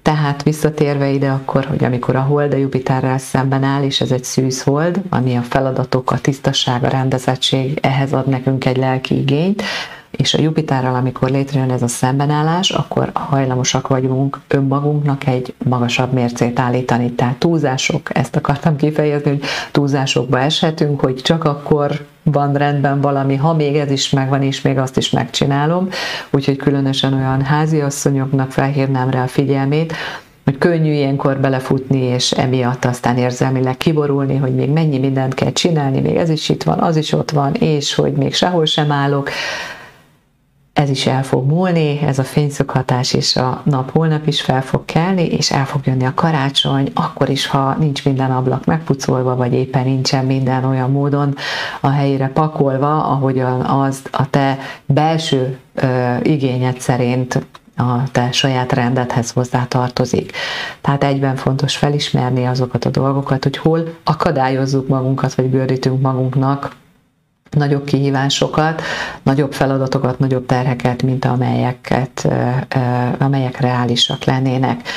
[0.03, 4.25] tehát visszatérve ide akkor, hogy amikor a hold a Jupiterrel szemben áll, és ez egy
[4.25, 9.63] szűz hold, ami a feladatok, a tisztaság, a rendezettség, ehhez ad nekünk egy lelki igényt,
[10.11, 16.59] és a Jupiterrel, amikor létrejön ez a szembenállás, akkor hajlamosak vagyunk önmagunknak egy magasabb mércét
[16.59, 17.13] állítani.
[17.13, 19.43] Tehát túlzások, ezt akartam kifejezni, hogy
[19.73, 24.79] túlzásokba eshetünk, hogy csak akkor van rendben valami, ha még ez is megvan, és még
[24.79, 25.89] azt is megcsinálom.
[26.31, 29.93] Úgyhogy különösen olyan háziasszonyoknak felhívnám rá a figyelmét,
[30.45, 36.01] hogy könnyű ilyenkor belefutni, és emiatt aztán érzelmileg kiborulni, hogy még mennyi mindent kell csinálni,
[36.01, 39.31] még ez is itt van, az is ott van, és hogy még sehol sem állok
[40.79, 44.85] ez is el fog múlni, ez a fényszöghatás és a nap holnap is fel fog
[44.85, 49.53] kelni, és el fog jönni a karácsony, akkor is, ha nincs minden ablak megpucolva, vagy
[49.53, 51.35] éppen nincsen minden olyan módon
[51.81, 59.31] a helyére pakolva, ahogyan az a te belső ö, igényed szerint a te saját rendedhez
[59.31, 60.33] hozzá tartozik.
[60.81, 66.77] Tehát egyben fontos felismerni azokat a dolgokat, hogy hol akadályozzuk magunkat, vagy gördítünk magunknak
[67.51, 68.83] nagyobb kihívásokat,
[69.23, 72.29] nagyobb feladatokat, nagyobb terheket, mint amelyeket,
[73.19, 74.89] amelyek reálisak lennének.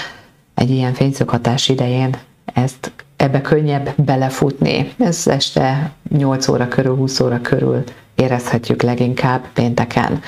[0.56, 2.16] Egy ilyen fényszöghatás idején
[2.54, 4.94] ezt ebbe könnyebb belefutni.
[4.98, 7.84] Ez este 8 óra körül, 20 óra körül
[8.16, 10.22] érezhetjük leginkább pénteken.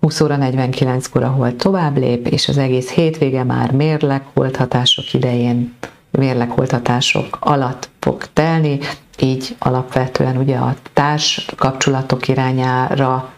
[0.00, 4.22] 20 óra 49-kor, ahol tovább lép, és az egész hétvége már mérleg
[4.56, 5.74] hatások idején,
[6.10, 8.78] mérleg hatások alatt fog telni,
[9.20, 13.30] így alapvetően ugye a társ kapcsolatok irányára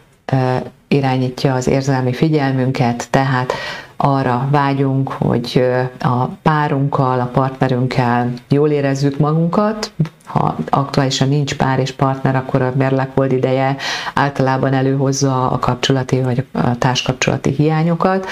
[0.89, 3.53] irányítja az érzelmi figyelmünket, tehát
[3.97, 5.65] arra vágyunk, hogy
[6.01, 9.93] a párunkkal, a partnerünkkel jól érezzük magunkat.
[10.25, 13.77] Ha aktuálisan nincs pár és partner, akkor a mérlekold ideje
[14.15, 18.27] általában előhozza a kapcsolati vagy a társkapcsolati hiányokat,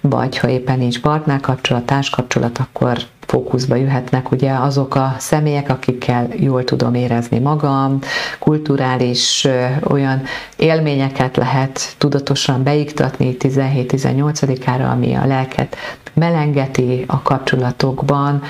[0.00, 6.28] vagy ha éppen nincs partner kapcsolat, társkapcsolat, akkor fókuszba jöhetnek ugye azok a személyek, akikkel
[6.36, 7.98] jól tudom érezni magam,
[8.38, 9.46] kulturális
[9.84, 10.22] olyan
[10.56, 15.76] élményeket lehet tudatosan beiktatni 17-18-ára, ami a lelket
[16.14, 18.42] melengeti a kapcsolatokban,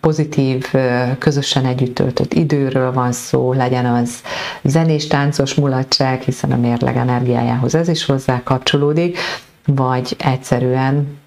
[0.00, 0.74] pozitív,
[1.18, 4.22] közösen együtt töltött időről van szó, legyen az
[4.62, 9.18] zenés, táncos mulatság, hiszen a mérleg energiájához ez is hozzá kapcsolódik,
[9.66, 11.20] vagy egyszerűen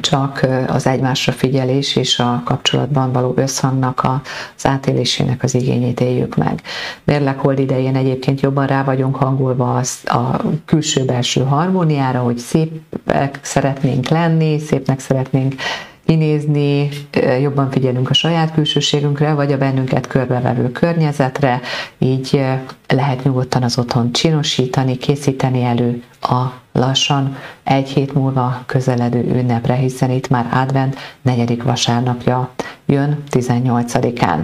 [0.00, 4.06] csak az egymásra figyelés és a kapcsolatban való összhangnak
[4.56, 6.60] az átélésének az igényét éljük meg.
[7.04, 14.08] Mérleg hold idején egyébként jobban rá vagyunk hangulva az, a külső-belső harmóniára, hogy szépek szeretnénk
[14.08, 15.54] lenni, szépnek szeretnénk
[16.06, 16.88] kinézni,
[17.40, 21.60] jobban figyelünk a saját külsőségünkre, vagy a bennünket körbevevő környezetre,
[21.98, 22.44] így
[22.88, 26.42] lehet nyugodtan az otthon csinosítani, készíteni elő a
[26.72, 32.50] lassan egy hét múlva közeledő ünnepre, hiszen itt már advent negyedik vasárnapja
[32.86, 34.38] jön 18-án.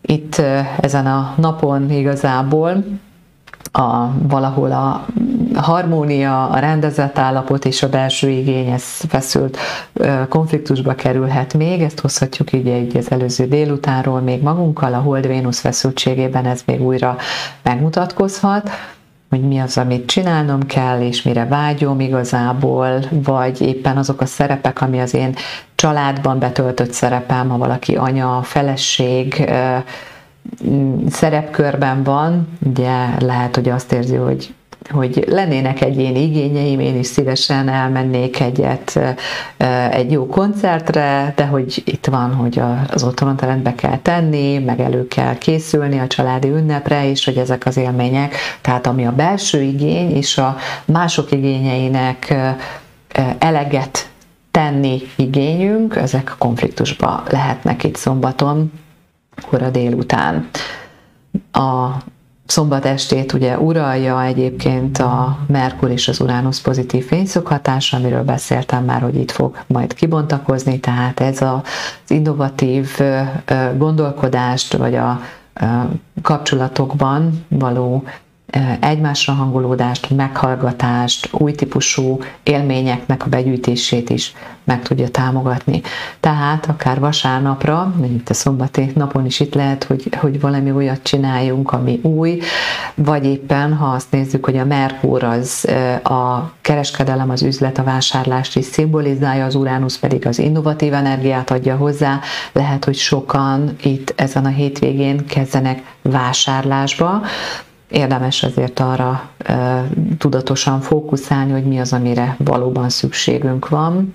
[0.00, 0.42] Itt
[0.80, 2.84] ezen a napon igazából
[3.72, 5.06] a, valahol a
[5.60, 9.58] harmónia, a rendezett állapot és a belső igény, ez feszült
[10.28, 16.44] konfliktusba kerülhet még, ezt hozhatjuk így egy az előző délutánról még magunkkal, a Hold-Vénusz feszültségében
[16.44, 17.16] ez még újra
[17.62, 18.70] megmutatkozhat,
[19.30, 24.80] hogy mi az, amit csinálnom kell, és mire vágyom igazából, vagy éppen azok a szerepek,
[24.80, 25.34] ami az én
[25.74, 29.50] családban betöltött szerepem, ha valaki anya, feleség,
[31.10, 34.54] szerepkörben van, ugye lehet, hogy azt érzi, hogy
[34.88, 39.00] hogy lennének egyéni igényeim, én is szívesen elmennék egyet
[39.90, 42.60] egy jó koncertre, de hogy itt van, hogy
[42.90, 47.66] az otthonot rendbe kell tenni, meg elő kell készülni a családi ünnepre, és hogy ezek
[47.66, 52.34] az élmények, tehát ami a belső igény és a mások igényeinek
[53.38, 54.08] eleget
[54.50, 58.72] tenni igényünk, ezek konfliktusba lehetnek itt szombaton,
[59.48, 60.48] kora délután.
[61.52, 61.88] A
[62.50, 69.00] szombat estét ugye uralja egyébként a Merkur és az Uránusz pozitív fényszokhatása, amiről beszéltem már,
[69.00, 71.60] hogy itt fog majd kibontakozni, tehát ez az
[72.08, 72.98] innovatív
[73.76, 75.20] gondolkodást, vagy a
[76.22, 78.04] kapcsolatokban való
[78.80, 84.34] egymásra hangolódást, meghallgatást, új típusú élményeknek a begyűjtését is
[84.64, 85.80] meg tudja támogatni.
[86.20, 91.72] Tehát akár vasárnapra, mint a szombati napon is itt lehet, hogy, hogy valami olyat csináljunk,
[91.72, 92.40] ami új,
[92.94, 95.68] vagy éppen, ha azt nézzük, hogy a Merkur az
[96.02, 101.76] a kereskedelem, az üzlet, a vásárlást is szimbolizálja, az Uránusz pedig az innovatív energiát adja
[101.76, 102.20] hozzá,
[102.52, 107.22] lehet, hogy sokan itt ezen a hétvégén kezdenek vásárlásba,
[107.90, 109.86] érdemes azért arra e,
[110.18, 114.14] tudatosan fókuszálni, hogy mi az, amire valóban szükségünk van,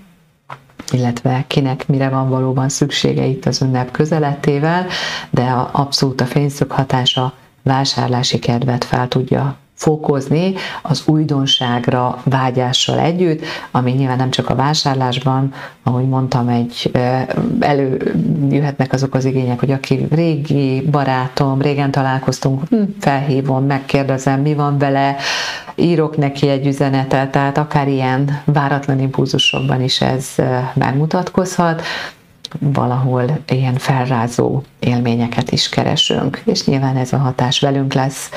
[0.90, 4.86] illetve kinek mire van valóban szüksége itt az ünnep közeletével,
[5.30, 13.44] de a, abszolút a fényszög hatása vásárlási kedvet fel tudja fokozni az újdonságra vágyással együtt,
[13.70, 15.52] ami nyilván nem csak a vásárlásban,
[15.82, 16.90] ahogy mondtam, egy
[17.60, 24.78] előjöhetnek azok az igények, hogy aki régi barátom, régen találkoztunk, hm, felhívom, megkérdezem, mi van
[24.78, 25.16] vele,
[25.74, 30.34] írok neki egy üzenetet, tehát akár ilyen váratlan impulzusokban is ez
[30.74, 31.82] megmutatkozhat
[32.60, 38.30] valahol ilyen felrázó élményeket is keresünk, és nyilván ez a hatás velünk lesz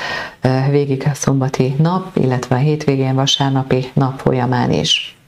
[0.69, 5.18] végig a szombati nap, illetve a hétvégén vasárnapi nap folyamán is.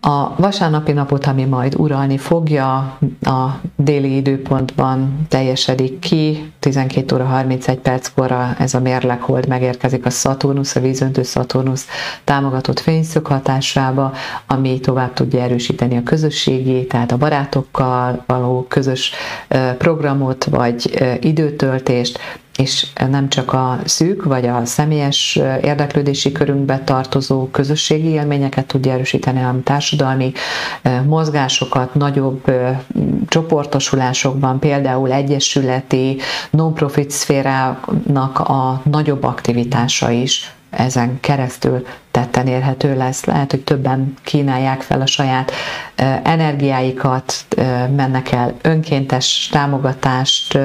[0.00, 7.78] A vasárnapi napot, ami majd uralni fogja, a déli időpontban teljesedik ki, 12 óra 31
[7.78, 11.86] perckor ez a mérleghold megérkezik a Szaturnusz, a vízöntő Szaturnusz
[12.24, 14.12] támogatott fényszög hatásába,
[14.46, 19.12] ami tovább tudja erősíteni a közösségi, tehát a barátokkal való közös
[19.78, 22.18] programot vagy időtöltést,
[22.56, 29.38] és nem csak a szűk vagy a személyes érdeklődési körünkbe tartozó közösségi élményeket tudja erősíteni,
[29.38, 30.32] hanem társadalmi
[31.06, 32.50] mozgásokat, nagyobb
[33.28, 36.16] csoportosulásokban, például egyesületi,
[36.50, 43.24] non-profit szférának a nagyobb aktivitása is ezen keresztül tetten érhető lesz.
[43.24, 45.52] Lehet, hogy többen kínálják fel a saját
[46.22, 47.46] energiáikat,
[47.96, 50.58] mennek el önkéntes támogatást,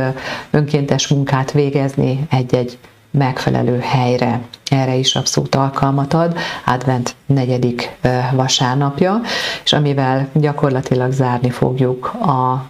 [0.49, 2.77] önkéntes munkát végezni egy-egy
[3.11, 4.39] megfelelő helyre.
[4.65, 7.97] Erre is abszolút alkalmat ad, advent negyedik
[8.31, 9.21] vasárnapja,
[9.63, 12.69] és amivel gyakorlatilag zárni fogjuk a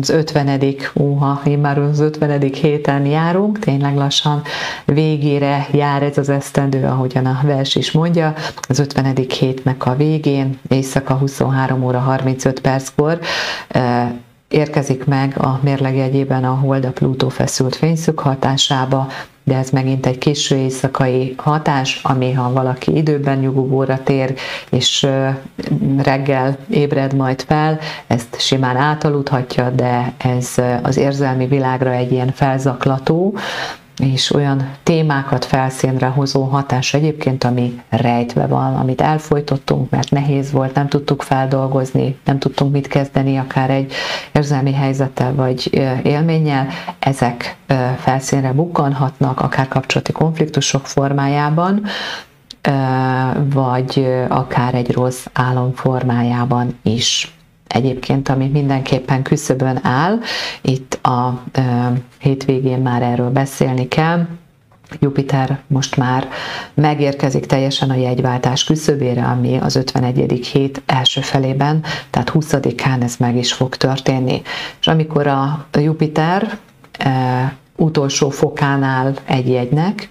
[0.00, 0.74] az 50.
[1.00, 2.40] óha, én már az 50.
[2.40, 4.42] héten járunk, tényleg lassan
[4.84, 8.34] végére jár ez az esztendő, ahogyan a vers is mondja,
[8.68, 9.16] az 50.
[9.38, 13.20] hétnek a végén, éjszaka 23 óra 35 perckor
[14.50, 19.06] érkezik meg a mérlegjegyében a hold a Plutó feszült fényszög hatásába,
[19.44, 24.34] de ez megint egy késő éjszakai hatás, ami ha valaki időben nyugovóra tér,
[24.70, 25.06] és
[26.02, 33.34] reggel ébred majd fel, ezt simán átaludhatja, de ez az érzelmi világra egy ilyen felzaklató,
[34.00, 40.74] és olyan témákat felszínre hozó hatás egyébként, ami rejtve van, amit elfolytottunk, mert nehéz volt,
[40.74, 43.92] nem tudtuk feldolgozni, nem tudtunk mit kezdeni akár egy
[44.32, 45.70] érzelmi helyzettel vagy
[46.02, 46.66] élménnyel,
[46.98, 47.56] ezek
[47.98, 51.82] felszínre bukkanhatnak, akár kapcsolati konfliktusok formájában,
[53.44, 57.34] vagy akár egy rossz álom formájában is.
[57.74, 60.18] Egyébként, ami mindenképpen küszöbön áll,
[60.60, 61.42] itt a
[62.18, 64.26] hétvégén már erről beszélni kell,
[64.98, 66.28] Jupiter most már
[66.74, 70.46] megérkezik teljesen a jegyváltás küszöbére, ami az 51.
[70.52, 74.42] hét első felében, tehát 20-án ez meg is fog történni.
[74.80, 76.58] És amikor a Jupiter
[77.80, 80.08] utolsó fokánál egy jegynek,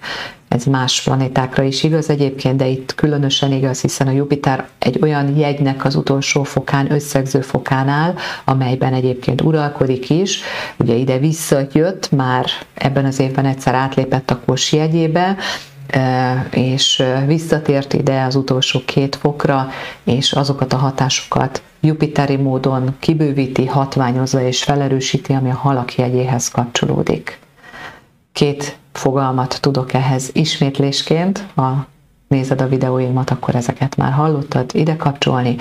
[0.50, 5.36] ez más planétákra is igaz egyébként, de itt különösen igaz, hiszen a Jupiter egy olyan
[5.36, 8.14] jegynek az utolsó fokán, összegző fokán áll,
[8.44, 10.40] amelyben egyébként uralkodik is.
[10.78, 15.36] Ugye ide visszajött, már ebben az évben egyszer átlépett a Kos jegyébe,
[16.50, 19.68] és visszatért ide az utolsó két fokra,
[20.04, 27.38] és azokat a hatásokat Jupiteri módon kibővíti, hatványozza és felerősíti, ami a halak jegyéhez kapcsolódik.
[28.32, 31.86] Két fogalmat tudok ehhez ismétlésként, ha
[32.28, 35.56] nézed a videóimat, akkor ezeket már hallottad ide kapcsolni.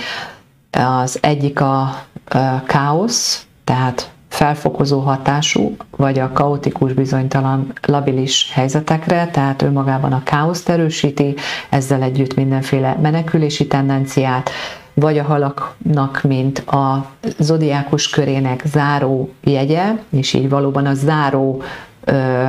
[0.72, 1.82] Az egyik a,
[2.26, 10.70] a káosz, tehát felfokozó hatású, vagy a kaotikus, bizonytalan, labilis helyzetekre, tehát önmagában a káoszt
[10.70, 11.36] erősíti,
[11.70, 14.50] ezzel együtt mindenféle menekülési tendenciát,
[14.94, 17.06] vagy a halaknak, mint a
[17.40, 21.62] zodiákus körének záró jegye, és így valóban a záró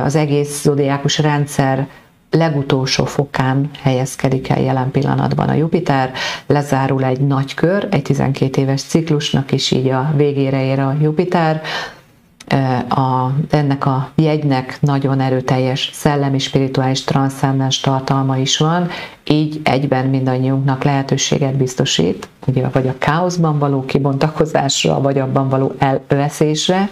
[0.03, 1.87] az egész zodiákus rendszer
[2.31, 6.11] legutolsó fokán helyezkedik el jelen pillanatban a Jupiter,
[6.47, 11.61] lezárul egy nagy kör, egy 12 éves ciklusnak is így a végére ér a Jupiter,
[12.89, 18.87] a, ennek a jegynek nagyon erőteljes szellemi, spirituális, transzcendens tartalma is van,
[19.27, 26.89] így egyben mindannyiunknak lehetőséget biztosít, ugye, vagy a káoszban való kibontakozásra, vagy abban való elveszésre,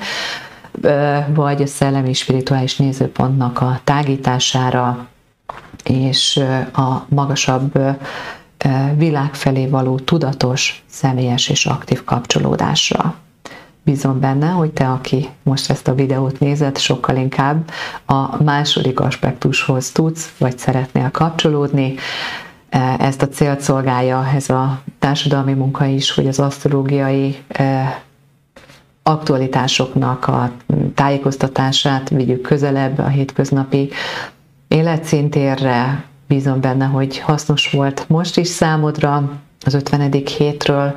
[1.34, 5.08] vagy a szellemi spirituális nézőpontnak a tágítására
[5.84, 6.44] és
[6.74, 7.80] a magasabb
[8.96, 13.16] világ felé való tudatos, személyes és aktív kapcsolódásra.
[13.84, 17.72] Bízom benne, hogy te, aki most ezt a videót nézed, sokkal inkább
[18.06, 21.96] a második aspektushoz tudsz, vagy szeretnél kapcsolódni.
[23.00, 27.38] Ezt a célt szolgálja ez a társadalmi munka is, hogy az asztrológiai
[29.10, 30.52] aktualitásoknak a
[30.96, 33.90] tájékoztatását vigyük közelebb a hétköznapi
[34.68, 36.04] életszintérre.
[36.28, 39.32] Bízom benne, hogy hasznos volt most is számodra
[39.66, 40.12] az 50.
[40.12, 40.94] hétről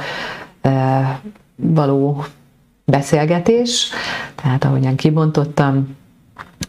[1.56, 2.24] való
[2.84, 3.90] beszélgetés,
[4.34, 5.96] tehát ahogyan kibontottam,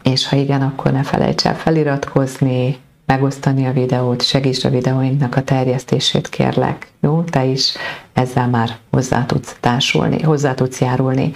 [0.02, 2.76] és ha igen, akkor ne felejts el feliratkozni,
[3.06, 6.86] megosztani a videót, segíts a videóinknak a terjesztését, kérlek.
[7.00, 7.72] Jó, te is
[8.12, 11.32] ezzel már hozzá tudsz társulni, hozzá tudsz járulni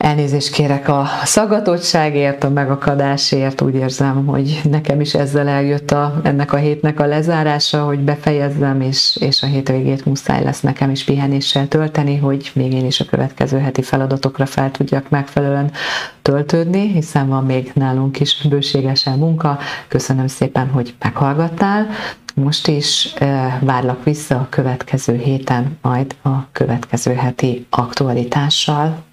[0.00, 6.52] Elnézést kérek a szagatottságért, a megakadásért, úgy érzem, hogy nekem is ezzel eljött a, ennek
[6.52, 11.68] a hétnek a lezárása, hogy befejezzem, és, és a hétvégét muszáj lesz nekem is pihenéssel
[11.68, 15.70] tölteni, hogy még én is a következő heti feladatokra fel tudjak megfelelően
[16.22, 19.58] töltődni, hiszen van még nálunk is bőségesen munka.
[19.88, 21.86] Köszönöm szépen, hogy meghallgattál.
[22.34, 23.14] Most is
[23.60, 29.08] várlak vissza a következő héten, majd a következő heti aktualitással.